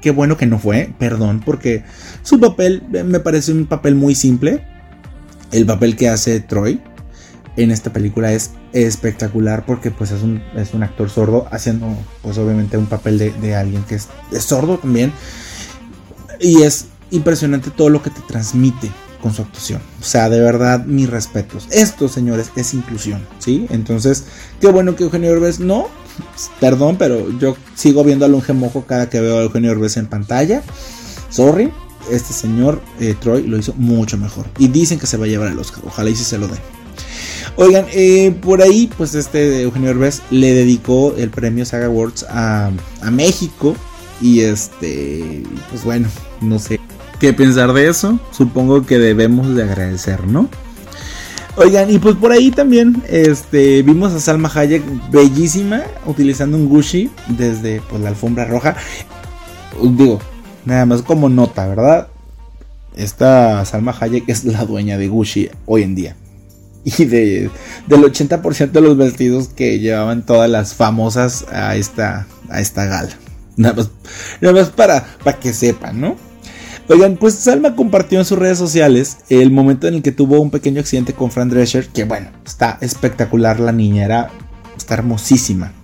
[0.00, 1.84] qué bueno que no fue, perdón, porque
[2.22, 4.64] su papel me parece un papel muy simple.
[5.50, 6.80] El papel que hace Troy
[7.56, 11.88] en esta película es espectacular porque pues es un, es un actor sordo haciendo
[12.22, 15.12] pues obviamente un papel de, de alguien que es, sordo también.
[16.40, 18.90] Y es impresionante todo lo que te transmite
[19.20, 19.80] con su actuación.
[20.00, 21.66] O sea, de verdad, mis respetos.
[21.70, 23.66] Esto, señores, es inclusión, ¿sí?
[23.70, 24.24] Entonces,
[24.60, 25.88] qué bueno que Eugenio Derbez no.
[26.60, 30.06] Perdón, pero yo sigo viendo a Longe Mojo cada que veo a Eugenio Derbez en
[30.06, 30.62] pantalla.
[31.30, 31.70] Sorry,
[32.10, 34.46] este señor eh, Troy lo hizo mucho mejor.
[34.58, 35.82] Y dicen que se va a llevar el Oscar.
[35.86, 36.60] Ojalá y si se lo den.
[37.56, 42.70] Oigan, eh, por ahí, pues este Eugenio Derbez le dedicó el premio Saga Awards a,
[43.02, 43.74] a México.
[44.20, 46.08] Y este, pues bueno,
[46.40, 46.80] no sé
[47.20, 48.18] qué pensar de eso.
[48.32, 50.48] Supongo que debemos de agradecer, ¿no?
[51.58, 57.10] Oigan, y pues por ahí también este, vimos a Salma Hayek bellísima utilizando un Gucci
[57.26, 58.76] desde pues, la alfombra roja.
[59.82, 60.20] Digo,
[60.64, 62.06] nada más como nota, ¿verdad?
[62.94, 66.16] Esta Salma Hayek es la dueña de Gucci hoy en día.
[66.84, 67.50] Y de,
[67.88, 73.18] del 80% de los vestidos que llevaban todas las famosas a esta, a esta gala.
[73.56, 73.90] Nada más,
[74.40, 76.27] nada más para, para que sepan, ¿no?
[76.90, 80.50] Oigan, pues Salma compartió en sus redes sociales el momento en el que tuvo un
[80.50, 84.30] pequeño accidente con Fran Drescher, que bueno, está espectacular la niña, era,
[84.74, 85.74] está hermosísima.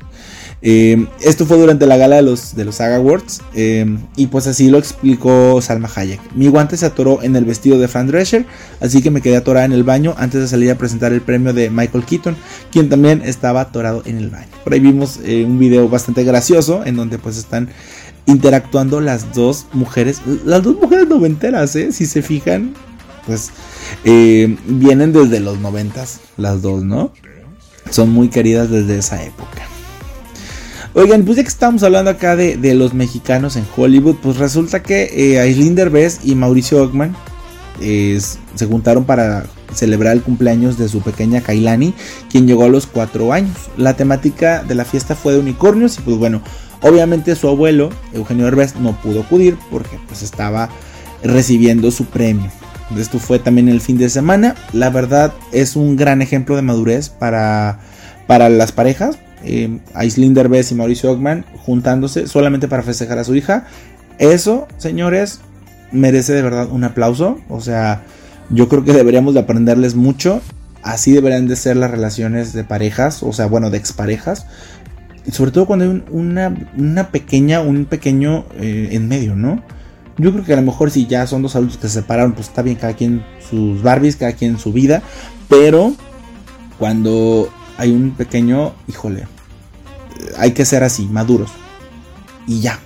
[0.66, 3.84] Eh, esto fue durante la gala de los, de los Saga Awards eh,
[4.16, 6.20] y pues así lo explicó Salma Hayek.
[6.34, 8.46] Mi guante se atoró en el vestido de Fran Drescher,
[8.80, 11.52] así que me quedé atorada en el baño antes de salir a presentar el premio
[11.52, 12.34] de Michael Keaton,
[12.72, 14.48] quien también estaba atorado en el baño.
[14.64, 17.68] Por ahí vimos eh, un video bastante gracioso en donde pues están
[18.27, 21.93] interactuando las dos mujeres, las dos mujeres noventeras, ¿eh?
[21.93, 22.75] si se fijan,
[23.27, 23.51] pues
[24.05, 27.12] eh, vienen desde los noventas, las dos, ¿no?
[27.91, 29.62] Son muy queridas desde esa época.
[30.95, 35.11] Oigan, pues ya que estamos hablando acá de, los mexicanos en Hollywood, pues resulta que
[35.12, 37.14] eh, Aislinn Derbez y Mauricio Ockman
[37.81, 39.45] se juntaron para
[39.75, 41.95] celebrar el cumpleaños de su pequeña Kailani,
[42.31, 43.57] quien llegó a los 4 años.
[43.77, 46.43] La temática de la fiesta fue de unicornios y pues bueno,
[46.85, 50.68] obviamente su abuelo, Eugenio Herbes, no pudo acudir porque pues estaba
[51.22, 52.51] recibiendo su premio.
[52.97, 54.55] Esto fue también el fin de semana.
[54.72, 57.80] La verdad es un gran ejemplo de madurez para,
[58.26, 59.18] para las parejas.
[59.43, 63.66] Eh, Aislinn y Mauricio Ockman juntándose solamente para festejar a su hija.
[64.18, 65.41] Eso, señores,
[65.91, 67.41] merece de verdad un aplauso.
[67.49, 68.03] O sea,
[68.51, 70.43] yo creo que deberíamos de aprenderles mucho.
[70.82, 74.47] Así deberían de ser las relaciones de parejas, o sea, bueno, de exparejas.
[75.31, 79.62] Sobre todo cuando hay una, pequeña, un pequeño eh, en medio, ¿no?
[80.16, 82.49] Yo creo que a lo mejor si ya son dos adultos que se separaron, pues
[82.49, 85.03] está bien, cada quien sus Barbies, cada quien su vida.
[85.49, 85.95] Pero
[86.79, 87.49] cuando
[87.79, 89.27] hay un pequeño, híjole,
[90.39, 91.51] hay que ser así, maduros.
[92.47, 92.79] Y ya,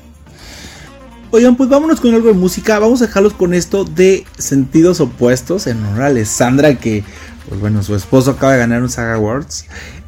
[1.31, 2.79] Oigan, pues vámonos con algo de música.
[2.79, 7.05] Vamos a dejarlos con esto de sentidos opuestos en honor a Alessandra, que,
[7.47, 9.67] pues bueno, su esposo acaba de ganar un Saga Awards.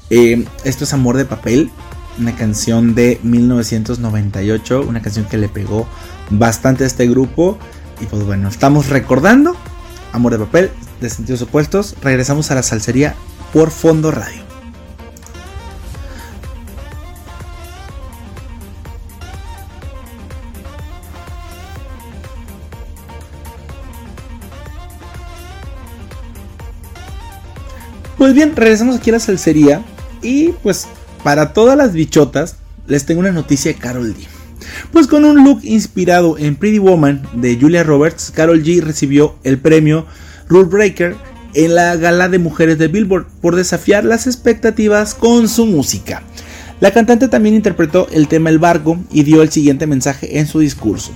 [0.08, 1.70] Eh, esto es Amor de Papel,
[2.18, 5.86] una canción de 1998, una canción que le pegó
[6.30, 7.58] bastante a este grupo.
[8.00, 9.56] Y pues bueno, estamos recordando
[10.12, 11.94] Amor de Papel de sentidos opuestos.
[12.02, 13.14] Regresamos a la salsería
[13.52, 14.50] por Fondo Radio.
[28.18, 29.82] Pues bien, regresamos aquí a la salsería.
[30.20, 30.86] Y pues
[31.22, 32.56] para todas las bichotas,
[32.86, 34.26] les tengo una noticia de Carol G.
[34.92, 39.58] Pues con un look inspirado en Pretty Woman de Julia Roberts, Carol G recibió el
[39.58, 40.06] premio
[40.48, 41.16] Rule Breaker
[41.54, 46.22] en la gala de mujeres de Billboard por desafiar las expectativas con su música.
[46.80, 50.60] La cantante también interpretó el tema El Barco y dio el siguiente mensaje en su
[50.60, 51.12] discurso.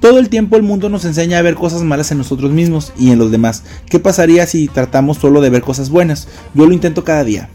[0.00, 3.10] Todo el tiempo el mundo nos enseña a ver cosas malas en nosotros mismos y
[3.10, 3.64] en los demás.
[3.90, 6.28] ¿Qué pasaría si tratamos solo de ver cosas buenas?
[6.54, 7.50] Yo lo intento cada día.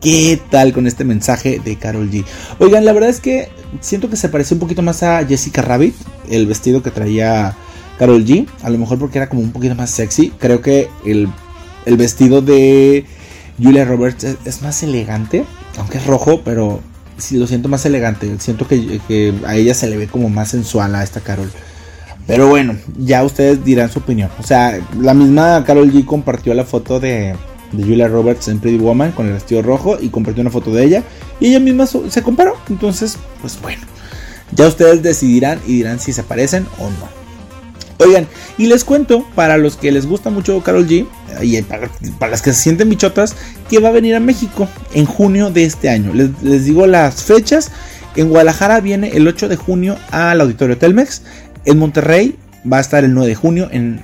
[0.00, 2.24] ¿Qué tal con este mensaje de Carol G?
[2.60, 3.48] Oigan, la verdad es que
[3.80, 5.94] siento que se parece un poquito más a Jessica Rabbit,
[6.30, 7.56] el vestido que traía
[7.98, 8.46] Carol G.
[8.62, 10.30] A lo mejor porque era como un poquito más sexy.
[10.38, 11.28] Creo que el,
[11.96, 13.06] vestido de
[13.60, 15.44] Julia Roberts es, es más elegante,
[15.78, 16.80] aunque es rojo, pero
[17.16, 18.38] sí, lo siento más elegante.
[18.38, 21.50] Siento que, que a ella se le ve como más sensual a esta Carol.
[22.28, 24.30] Pero bueno, ya ustedes dirán su opinión.
[24.38, 27.34] O sea, la misma Carol G compartió la foto de,
[27.72, 30.84] de Julia Roberts en Pretty Woman con el vestido rojo y compartió una foto de
[30.84, 31.02] ella.
[31.40, 32.56] Y ella misma se comparó.
[32.68, 33.82] Entonces, pues bueno.
[34.52, 37.18] Ya ustedes decidirán y dirán si se parecen o no.
[37.98, 41.06] Oigan, y les cuento, para los que les gusta mucho Carol G,
[41.42, 41.90] y para,
[42.30, 43.34] las que se sienten bichotas,
[43.68, 46.12] que va a venir a México en junio de este año.
[46.14, 47.72] Les, digo las fechas.
[48.14, 51.22] En Guadalajara viene el 8 de junio al Auditorio Telmex.
[51.64, 52.36] En Monterrey
[52.70, 54.00] va a estar el 9 de junio en,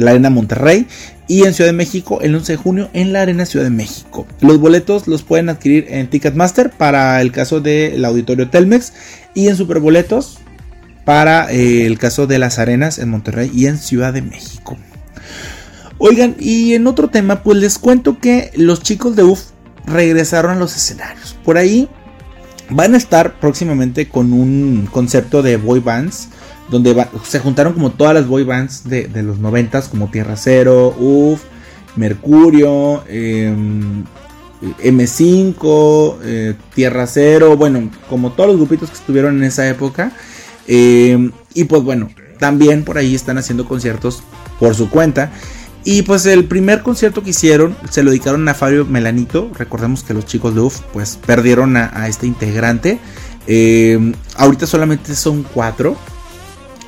[0.00, 0.86] la Arena Monterrey
[1.26, 4.26] y en Ciudad de México el 11 de junio en la Arena Ciudad de México.
[4.40, 8.92] Los boletos los pueden adquirir en Ticketmaster para el caso del Auditorio Telmex
[9.34, 10.38] y en Superboletos
[11.04, 14.76] para eh, el caso de las arenas en Monterrey y en Ciudad de México.
[15.98, 19.40] Oigan, y en otro tema, pues les cuento que los chicos de UF
[19.84, 21.36] regresaron a los escenarios.
[21.44, 21.88] Por ahí
[22.70, 26.28] van a estar próximamente con un concepto de boy bands.
[26.70, 31.42] Donde se juntaron como todas las boy bands de, los noventas, como Tierra Cero, UF,
[31.96, 34.04] Mercurio, em,
[34.82, 40.12] M5, eh, Tierra Cero, bueno, como todos los grupitos que estuvieron en esa época.
[40.66, 44.22] Em, y pues bueno, también por ahí están haciendo conciertos
[44.58, 45.32] por su cuenta.
[45.84, 49.50] Y pues el primer concierto que hicieron se lo dedicaron a Fabio Melanito.
[49.56, 52.98] Recordemos que los chicos de UF pues perdieron a, este integrante.
[53.46, 55.96] Em, ahorita solamente son cuatro.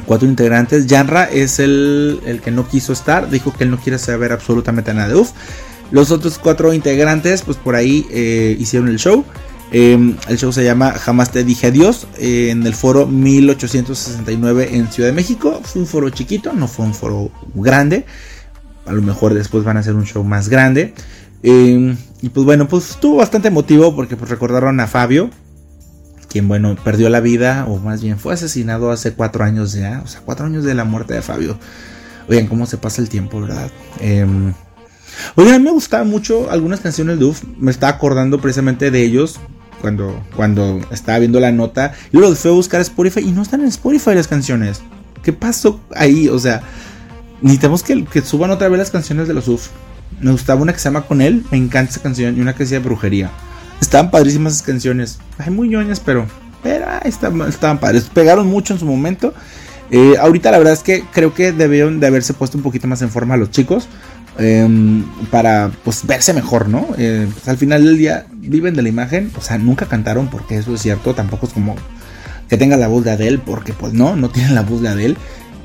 [0.07, 0.86] Cuatro integrantes.
[0.88, 3.30] Janra es el, el, que no quiso estar.
[3.30, 5.32] Dijo que él no quiere saber absolutamente nada de UF.
[5.90, 9.24] Los otros cuatro integrantes pues por ahí eh, hicieron el show.
[9.72, 14.88] Em, el show se llama Jamás te dije adiós eh, en el foro 1869 en
[14.88, 15.61] Ciudad de México.
[15.64, 18.05] Fue un foro chiquito, no fue un foro grande.
[18.86, 20.94] A lo mejor después van a hacer un show más grande.
[21.42, 25.30] Em, y pues bueno, pues estuvo bastante emotivo porque pues recordaron a Fabio,
[26.31, 30.01] quien bueno, perdió la vida, o más bien fue asesinado hace cuatro años ya.
[30.05, 31.59] O sea, cuatro años de la muerte de Fabio.
[32.28, 33.68] Oigan, cómo se pasa el tiempo, ¿verdad?
[33.99, 34.55] Em,
[35.35, 37.43] oigan, a mí me gustaban mucho algunas canciones de UF.
[37.59, 39.41] Me estaba acordando precisamente de ellos
[39.81, 41.93] cuando, cuando estaba viendo la nota.
[42.12, 44.83] Y luego fue a buscar Spotify y no están en Spotify las canciones.
[45.24, 46.28] ¿Qué pasó ahí?
[46.28, 46.62] O sea,
[47.43, 49.66] necesitamos que, que suban otra vez las canciones de los UF.
[50.20, 52.64] Me gustaba una que se llama Con él, me encanta esa canción, y una que
[52.64, 53.31] decía Brujería.
[53.81, 55.18] Estaban padrísimas esas canciones.
[55.39, 56.26] Hay muy ñoñas, pero,
[56.62, 58.05] pero estaban, estaban padres.
[58.12, 59.35] Pegaron mucho en su momento.
[59.91, 63.03] Eh, ahorita la verdad es que creo que debieron de haberse puesto un poquito más
[63.03, 63.89] en forma los chicos.
[64.39, 66.87] Em, para pues verse mejor, ¿no?
[66.97, 70.57] Eh, pues, al final del día viven de la imagen, o sea, nunca cantaron porque
[70.57, 71.74] eso es cierto, tampoco es como
[72.49, 75.16] que tenga la voz de Adele, porque pues no, no tienen la voz de Adele,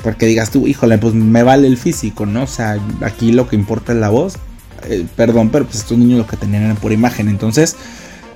[0.03, 2.43] porque digas tú, híjole, pues me vale el físico, ¿no?
[2.43, 4.35] O sea, aquí lo que importa es la voz,
[4.83, 7.75] eh, perdón, pero pues estos niños lo que tenían era por imagen, entonces,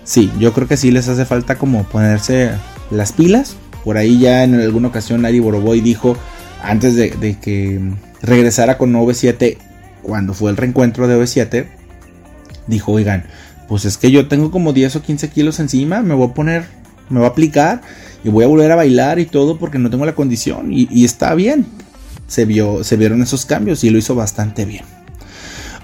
[0.10, 2.50] sí, yo creo que sí les hace falta como ponerse
[2.90, 6.18] las pilas, por ahí ya en alguna ocasión Ari Boroboy dijo,
[6.64, 7.80] antes de, que
[8.24, 9.60] regresara con 97
[10.02, 11.68] cuando fue el reencuentro de OV7,
[12.66, 13.26] dijo, oigan,
[13.68, 16.66] pues es que yo tengo como 10 o 15 kilos encima, me voy a poner,
[17.10, 17.82] me voy a aplicar
[18.24, 21.36] y voy a volver a bailar y todo porque no tengo la condición y, está
[21.36, 21.68] bien.
[22.28, 24.86] Se, vio, se vieron esos cambios y lo hizo bastante bien.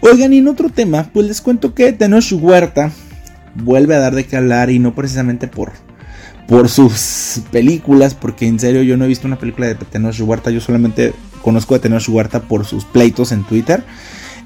[0.02, 2.92] Oigan, y en otro tema, pues les cuento que Tenoch Huerta
[3.56, 5.72] vuelve a dar de qué hablar y no precisamente por,
[6.48, 10.52] por sus películas, porque en serio yo no he visto una película de Tenoch Huerta,
[10.52, 13.84] yo solamente conozco a Tenoch Huerta por sus pleitos en Twitter.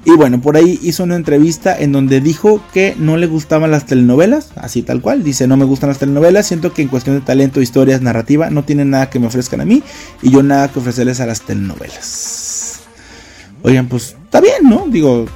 [0.04, 3.84] Y bueno, por ahí hizo una entrevista en donde dijo que no le gustaban las
[3.84, 5.22] telenovelas, así tal cual.
[5.22, 8.64] Dice, no me gustan las telenovelas, siento que en cuestión de talento, historias, narrativa, no
[8.64, 9.82] tienen nada que me ofrezcan a mí
[10.22, 12.80] y yo nada que ofrecerles a las telenovelas.
[13.62, 14.86] Oigan, pues está bien, ¿no?
[14.88, 15.26] Digo,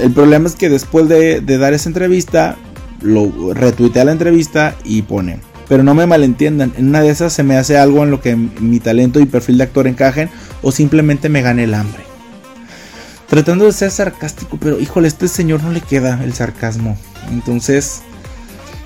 [0.00, 2.56] el problema es que después de, dar esa entrevista,
[3.00, 7.42] lo retuitea la entrevista y pone, pero no me malentiendan, en una de esas se
[7.42, 10.30] me hace algo en lo que mi talento y perfil de actor encajen
[10.62, 12.02] o simplemente me gane el hambre.
[13.28, 16.98] Tratando de ser sarcástico, pero híjole, este señor no le queda el sarcasmo.
[17.30, 18.02] Entonces,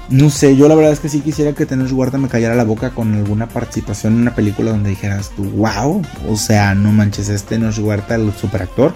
[0.09, 2.63] no sé, yo la verdad es que sí quisiera que Tenor Guarda me callara la
[2.63, 7.57] boca con alguna participación en una película donde dijeras wow, o sea, no manches, este
[7.57, 8.95] Tenor Guarda, el superactor.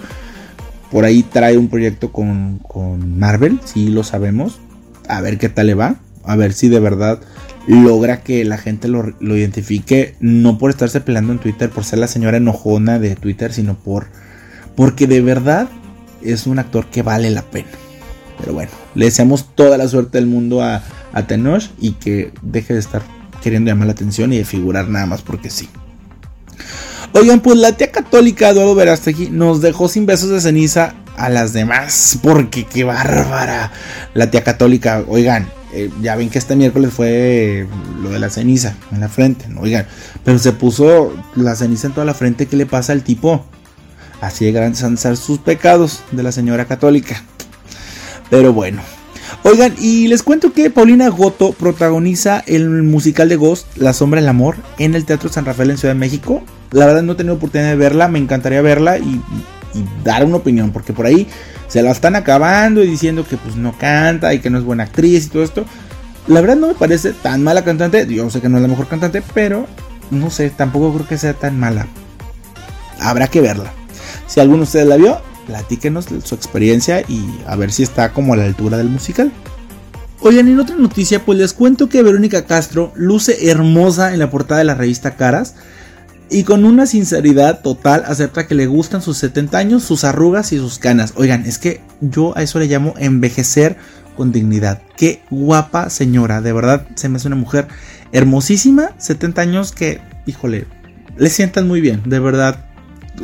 [0.90, 4.58] Por ahí trae un proyecto con, con Marvel, sí lo sabemos.
[5.08, 5.96] A ver qué tal le va.
[6.24, 7.20] A ver si de verdad
[7.66, 12.08] logra que la gente lo, identifique, no por estarse peleando en Twitter, por ser la
[12.08, 14.08] señora enojona de Twitter, sino por
[14.76, 15.68] porque de verdad
[16.22, 17.68] es un actor que vale la pena.
[18.38, 20.82] Pero bueno, le deseamos toda la suerte del mundo a,
[21.12, 23.02] a Tenoch y que deje de estar
[23.42, 25.68] queriendo llamar la atención y de figurar nada más porque sí.
[27.12, 31.52] Oigan, pues la tía católica Eduardo Verástegui nos dejó sin besos de ceniza a las
[31.52, 32.18] demás.
[32.22, 33.72] Porque qué bárbara.
[34.14, 37.66] La tía católica, oigan, eh, ya ven que este miércoles fue
[38.02, 39.60] lo de la ceniza en la frente, ¿no?
[39.60, 39.86] oigan,
[40.24, 43.44] pero se puso la ceniza en toda la frente, ¿qué le pasa al tipo?
[44.20, 47.22] Así de ser sus pecados de la señora católica.
[48.28, 48.82] Pero bueno.
[49.42, 54.28] Oigan, y les cuento que Paulina Goto protagoniza el musical de Ghost, La Sombra del
[54.28, 56.42] Amor, en el Teatro San Rafael en Ciudad de México.
[56.72, 59.22] La verdad no he tenido oportunidad de verla, me encantaría verla y,
[59.74, 61.26] y dar una opinión, porque por ahí
[61.68, 64.84] se la están acabando y diciendo que pues no canta y que no es buena
[64.84, 65.64] actriz y todo esto.
[66.26, 68.88] La verdad no me parece tan mala cantante, yo sé que no es la mejor
[68.88, 69.66] cantante, pero
[70.10, 71.86] no sé, tampoco creo que sea tan mala.
[73.00, 73.72] Habrá que verla.
[74.26, 75.20] Si alguno de ustedes la vio,
[75.50, 79.32] platíquenos su experiencia y a ver si está como a la altura del musical.
[80.20, 84.58] Oigan, en otra noticia, pues les cuento que Verónica Castro luce hermosa en la portada
[84.58, 85.56] de la revista Caras
[86.30, 90.58] y con una sinceridad total acepta que le gustan sus 70 años, sus arrugas y
[90.58, 91.14] sus canas.
[91.16, 93.76] Oigan, es que yo a eso le llamo envejecer
[94.16, 94.82] con dignidad.
[94.96, 97.66] Qué guapa señora, de verdad se me hace una mujer
[98.12, 100.66] hermosísima, 70 años que, híjole,
[101.16, 102.66] le sientan muy bien, de verdad.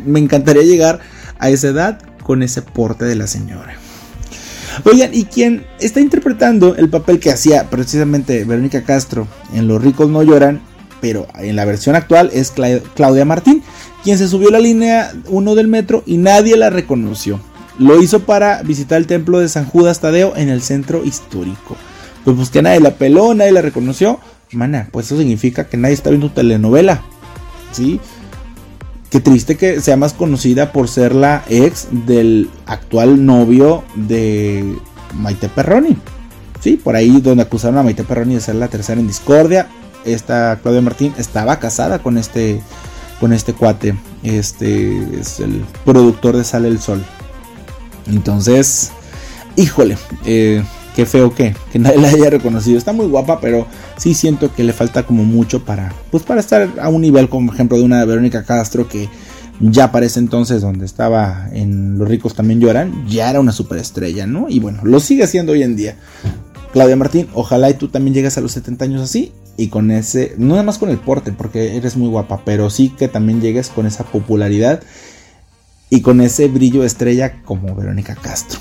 [0.05, 0.99] Me encantaría llegar
[1.39, 3.77] a esa edad con ese porte de la señora.
[4.85, 10.11] Oigan, y quien está interpretando el papel que hacía precisamente Verónica Castro en Los ricos
[10.11, 10.61] no lloran
[11.01, 12.53] pero en la versión actual es
[12.95, 13.63] Claudia Martín,
[14.03, 17.39] quien se subió a la línea 1 del metro y nadie la reconoció.
[17.79, 21.77] Lo hizo para visitar el templo de San Judas Tadeo en el centro histórico.
[22.25, 24.19] Pues, pues que nadie la peló, nadie la reconoció.
[24.53, 27.03] Mana, pues eso significa que nadie está viendo telenovela.
[27.73, 28.01] ¿Sí?
[29.17, 34.77] Qué triste que sea más conocida por ser la ex del actual novio de
[35.15, 35.97] Maite Perroni.
[36.61, 39.69] Sí, por ahí donde acusaron a Maite Perroni de ser la tercera en discordia
[40.05, 42.61] esta Claudia Martín estaba casada con este
[43.19, 43.95] con este cuate.
[44.23, 47.03] Este es el productor de Sale el Sol.
[48.09, 48.91] Entonces,
[49.57, 49.97] híjole,
[50.27, 50.63] eh,
[50.97, 52.79] qué feo que, que nadie la haya reconocido.
[52.79, 53.67] Está muy guapa, pero
[53.99, 57.53] sí siento que le falta como mucho para, pues para estar a un nivel, como
[57.53, 59.09] ejemplo, de una Verónica Castro que
[59.61, 64.27] ya para ese entonces, donde estaba en Los ricos también lloran, ya era una superestrella,
[64.27, 64.47] ¿no?
[64.49, 65.97] Y bueno, lo sigue siendo hoy en día.
[66.73, 70.35] Claudia Martín, ojalá y tú también llegues a los 70 años así y con ese,
[70.39, 73.69] no nada más con el porte, porque eres muy guapa, pero sí que también llegues
[73.69, 74.83] con esa popularidad
[75.91, 78.59] y con ese brillo estrella como Verónica Castro.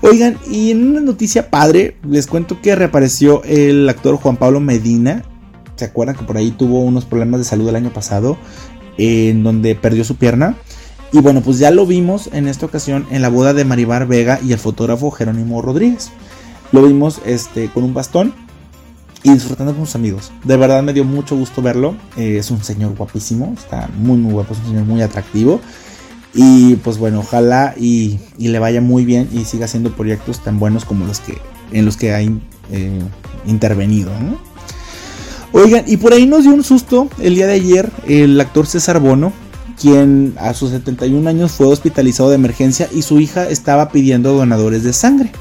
[0.00, 5.24] Oigan, y en una noticia padre, les cuento que reapareció el actor Juan Pablo Medina.
[5.76, 8.36] ¿Se acuerdan que por ahí tuvo unos problemas de salud el año pasado?
[8.98, 10.56] En donde perdió su pierna.
[11.12, 14.38] Y bueno, pues ya lo vimos en esta ocasión en la boda de Maribar Vega
[14.44, 16.10] y el fotógrafo Jerónimo Rodríguez.
[16.72, 18.32] Lo vimos este, con un bastón
[19.22, 20.30] y disfrutando con sus amigos.
[20.44, 21.96] De verdad me dio mucho gusto verlo.
[22.16, 25.60] Eh, es un señor guapísimo, está muy muy guapo, es un señor muy atractivo.
[26.34, 30.84] Y pues bueno, ojalá y, le vaya muy bien y siga haciendo proyectos tan buenos
[30.84, 31.38] como los que
[31.72, 32.38] en los que ha eh,
[33.46, 34.10] intervenido.
[35.52, 39.00] Oigan, y por ahí nos dio un susto el día de ayer el actor César
[39.00, 39.32] Bono,
[39.80, 44.84] quien a sus 71 años fue hospitalizado de emergencia y su hija estaba pidiendo donadores
[44.84, 45.32] de sangre.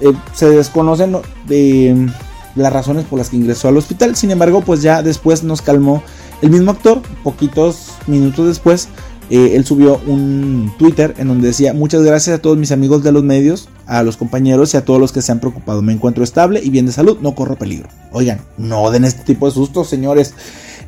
[0.00, 1.16] Eh, se desconocen
[1.46, 2.08] de
[2.56, 4.16] las razones por las que ingresó al hospital.
[4.16, 6.02] Sin embargo, pues ya después nos calmó
[6.42, 7.00] el mismo actor.
[7.22, 8.88] Poquitos minutos después,
[9.30, 13.12] eh, él subió un Twitter en donde decía muchas gracias a todos mis amigos de
[13.12, 15.82] los medios, a los compañeros y a todos los que se han preocupado.
[15.82, 17.88] Me encuentro estable y bien de salud, no corro peligro.
[18.12, 20.34] Oigan, no den este tipo de sustos, señores.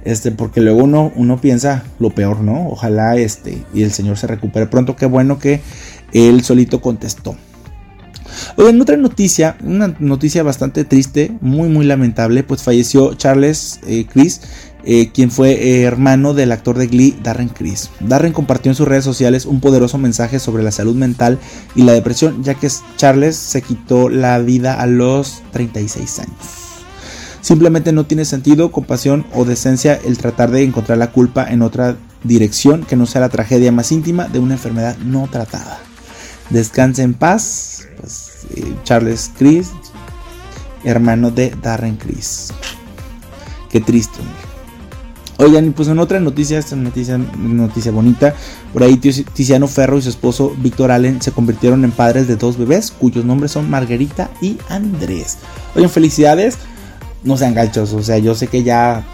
[0.04, 2.68] Este, porque luego uno, uno piensa lo peor, ¿no?
[2.68, 4.94] Ojalá este y el señor se recupere pronto.
[4.94, 5.60] Qué bueno que
[6.12, 7.36] él solito contestó.
[8.56, 14.40] En otra noticia, una noticia bastante triste, muy muy lamentable, pues falleció Charles eh, Chris,
[14.84, 17.90] eh, quien fue eh, hermano del actor de Glee, Darren Chris.
[18.00, 21.38] Darren compartió en sus redes sociales un poderoso mensaje sobre la salud mental
[21.74, 26.68] y la depresión, ya que Charles se quitó la vida a los 36 años.
[27.40, 31.96] Simplemente no tiene sentido, compasión o decencia el tratar de encontrar la culpa en otra
[32.24, 35.80] dirección que no sea la tragedia más íntima de una enfermedad no tratada.
[36.50, 39.70] Descanse en paz, pues, eh, Charles Chris,
[40.84, 42.52] hermano de Darren Chris.
[43.70, 44.18] Qué triste.
[45.40, 48.34] Oigan, pues en otra noticia, esta noticia, noticia bonita,
[48.72, 52.58] por ahí Tiziano Ferro y su esposo Víctor Allen se convirtieron en padres de dos
[52.58, 55.38] bebés cuyos nombres son Margarita y Andrés.
[55.76, 56.58] Oigan, felicidades,
[57.22, 59.04] no sean gachos, o sea, yo sé que ya,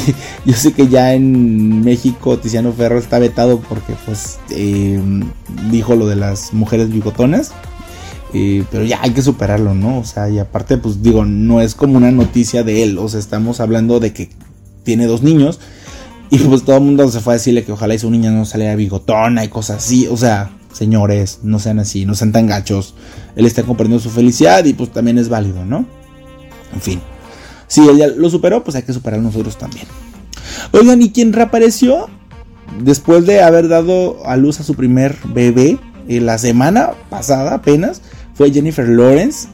[0.46, 4.98] yo sé que ya en México Tiziano Ferro está vetado porque pues eh,
[5.70, 7.52] dijo lo de las mujeres bigotonas.
[8.36, 10.00] Eh, pero ya hay que superarlo, ¿no?
[10.00, 12.98] O sea, y aparte, pues digo, no es como una noticia de él.
[12.98, 14.30] O sea, estamos hablando de que
[14.84, 15.60] tiene dos niños.
[16.30, 18.74] Y pues todo el mundo se fue a decirle que ojalá su niña no saliera
[18.76, 20.06] bigotona y cosas así.
[20.06, 22.94] O sea, señores, no sean así, no sean tan gachos.
[23.36, 25.86] Él está comprendiendo su felicidad y pues también es válido, ¿no?
[26.72, 27.00] En fin.
[27.66, 29.86] Si ella lo superó, pues hay que superar nosotros también.
[30.72, 32.08] Oigan, ¿y quién reapareció?
[32.80, 35.78] Después de haber dado a luz a su primer bebé
[36.08, 38.02] eh, la semana pasada apenas,
[38.34, 39.48] fue Jennifer Lawrence,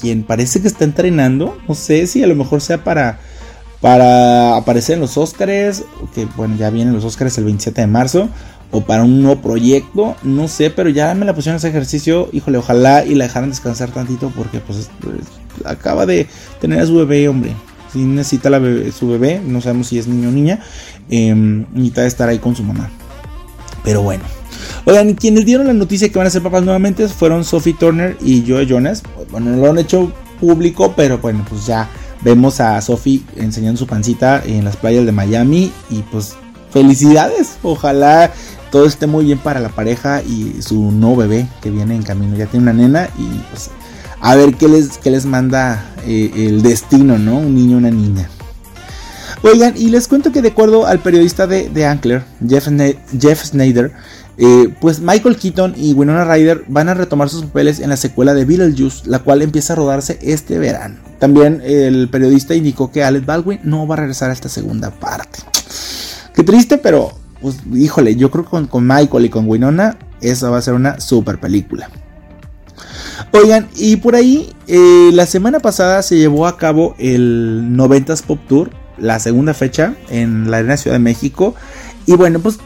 [0.00, 1.58] quien parece que está entrenando.
[1.68, 3.20] No sé si a lo mejor sea para,
[3.80, 8.28] para aparecer en los Oscars, que bueno, ya vienen los Oscars el 27 de marzo,
[8.70, 12.58] o para un nuevo proyecto, no sé, pero ya me la pusieron ese ejercicio, híjole,
[12.58, 14.90] ojalá y la dejaran descansar tantito porque pues,
[15.64, 16.28] acaba de
[16.60, 17.54] tener a su bebé, hombre.
[17.92, 18.60] Si necesita la
[18.92, 20.60] su bebé, no sabemos si es niño o niña,
[21.08, 22.88] eh, necesita estar ahí con su mamá.
[23.82, 24.22] Pero bueno.
[24.84, 28.44] Oigan, quienes dieron la noticia que van a ser papás nuevamente fueron Sophie Turner y
[28.46, 29.02] Joe Jonas.
[29.30, 31.88] Bueno, no lo han hecho público, pero bueno, pues ya
[32.22, 36.36] vemos a Sophie enseñando su pancita en las playas de Miami y pues
[36.70, 37.56] felicidades.
[37.62, 38.32] Ojalá
[38.70, 42.36] todo esté muy bien para la pareja y su nuevo bebé que viene en camino.
[42.36, 43.70] Ya tiene una nena y pues
[44.20, 47.38] a ver qué les, qué les manda eh, el destino, ¿no?
[47.38, 48.28] Un niño una niña.
[49.42, 52.68] Oigan, y les cuento que de acuerdo al periodista de, de Ankler, Jeff,
[53.18, 53.92] Jeff Snyder,
[54.38, 58.34] eh, pues Michael Keaton y Winona Ryder van a retomar sus papeles en la secuela
[58.34, 60.96] de Beetlejuice, la cual empieza a rodarse este verano.
[61.18, 65.40] También el periodista indicó que Alec Baldwin no va a regresar a esta segunda parte.
[66.34, 70.58] Qué triste, pero pues híjole, yo creo que con, Michael y con Winona esa va
[70.58, 71.90] a ser una super película.
[73.32, 78.40] Oigan, y por ahí, eh, la semana pasada se llevó a cabo el 90s Pop
[78.48, 81.54] Tour, la segunda fecha en la Arena Ciudad de México.
[82.06, 82.58] Y bueno, pues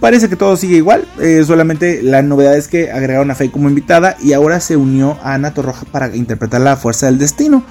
[0.00, 3.68] Parece que todo sigue igual, eh, solamente la novedad es que agregaron a Faye como
[3.68, 7.64] invitada y ahora se unió a Ana Torroja para interpretar la Fuerza del Destino.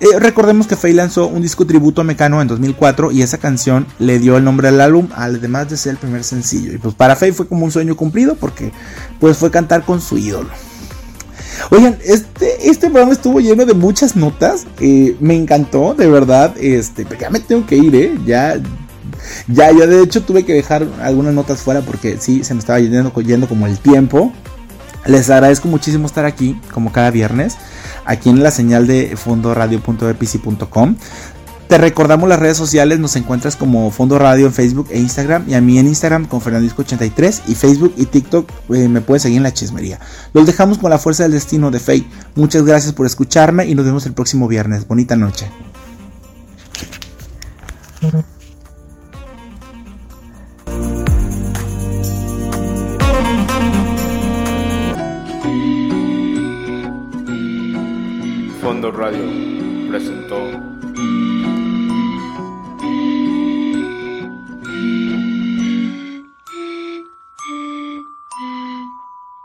[0.00, 3.86] Eh, recordemos que Faye lanzó un disco tributo a Mecano en 2004 y esa canción
[3.98, 6.72] le dio el nombre al álbum, además de ser el primer sencillo.
[6.72, 8.72] Y pues para Faye fue como un sueño cumplido porque
[9.20, 10.50] pues fue cantar con su ídolo.
[11.70, 14.66] Oigan, este, este programa estuvo lleno de muchas notas.
[14.80, 16.54] Eh, me encantó, de verdad.
[16.58, 18.14] Este, ya me tengo que ir, ¿eh?
[18.24, 18.60] Ya,
[19.48, 22.80] ya, yo de hecho tuve que dejar algunas notas fuera porque sí, se me estaba
[22.80, 23.12] yendo,
[23.48, 24.32] como el tiempo.
[25.06, 27.56] Les agradezco muchísimo estar aquí, como cada viernes,
[28.04, 30.96] aquí en la señal de fondoradio.epc.com.
[31.68, 35.54] Te recordamos las redes sociales, nos encuentras como Fondo Radio en Facebook e Instagram y
[35.54, 39.42] a mí en Instagram con Fernandisco83 y Facebook y TikTok eh, me puedes seguir en
[39.42, 40.00] la chismería.
[40.32, 42.06] Los dejamos con la fuerza del destino de Faye.
[42.36, 44.88] Muchas gracias por escucharme y nos vemos el próximo viernes.
[44.88, 45.50] Bonita noche.
[58.70, 59.24] Radio
[59.88, 60.67] presentó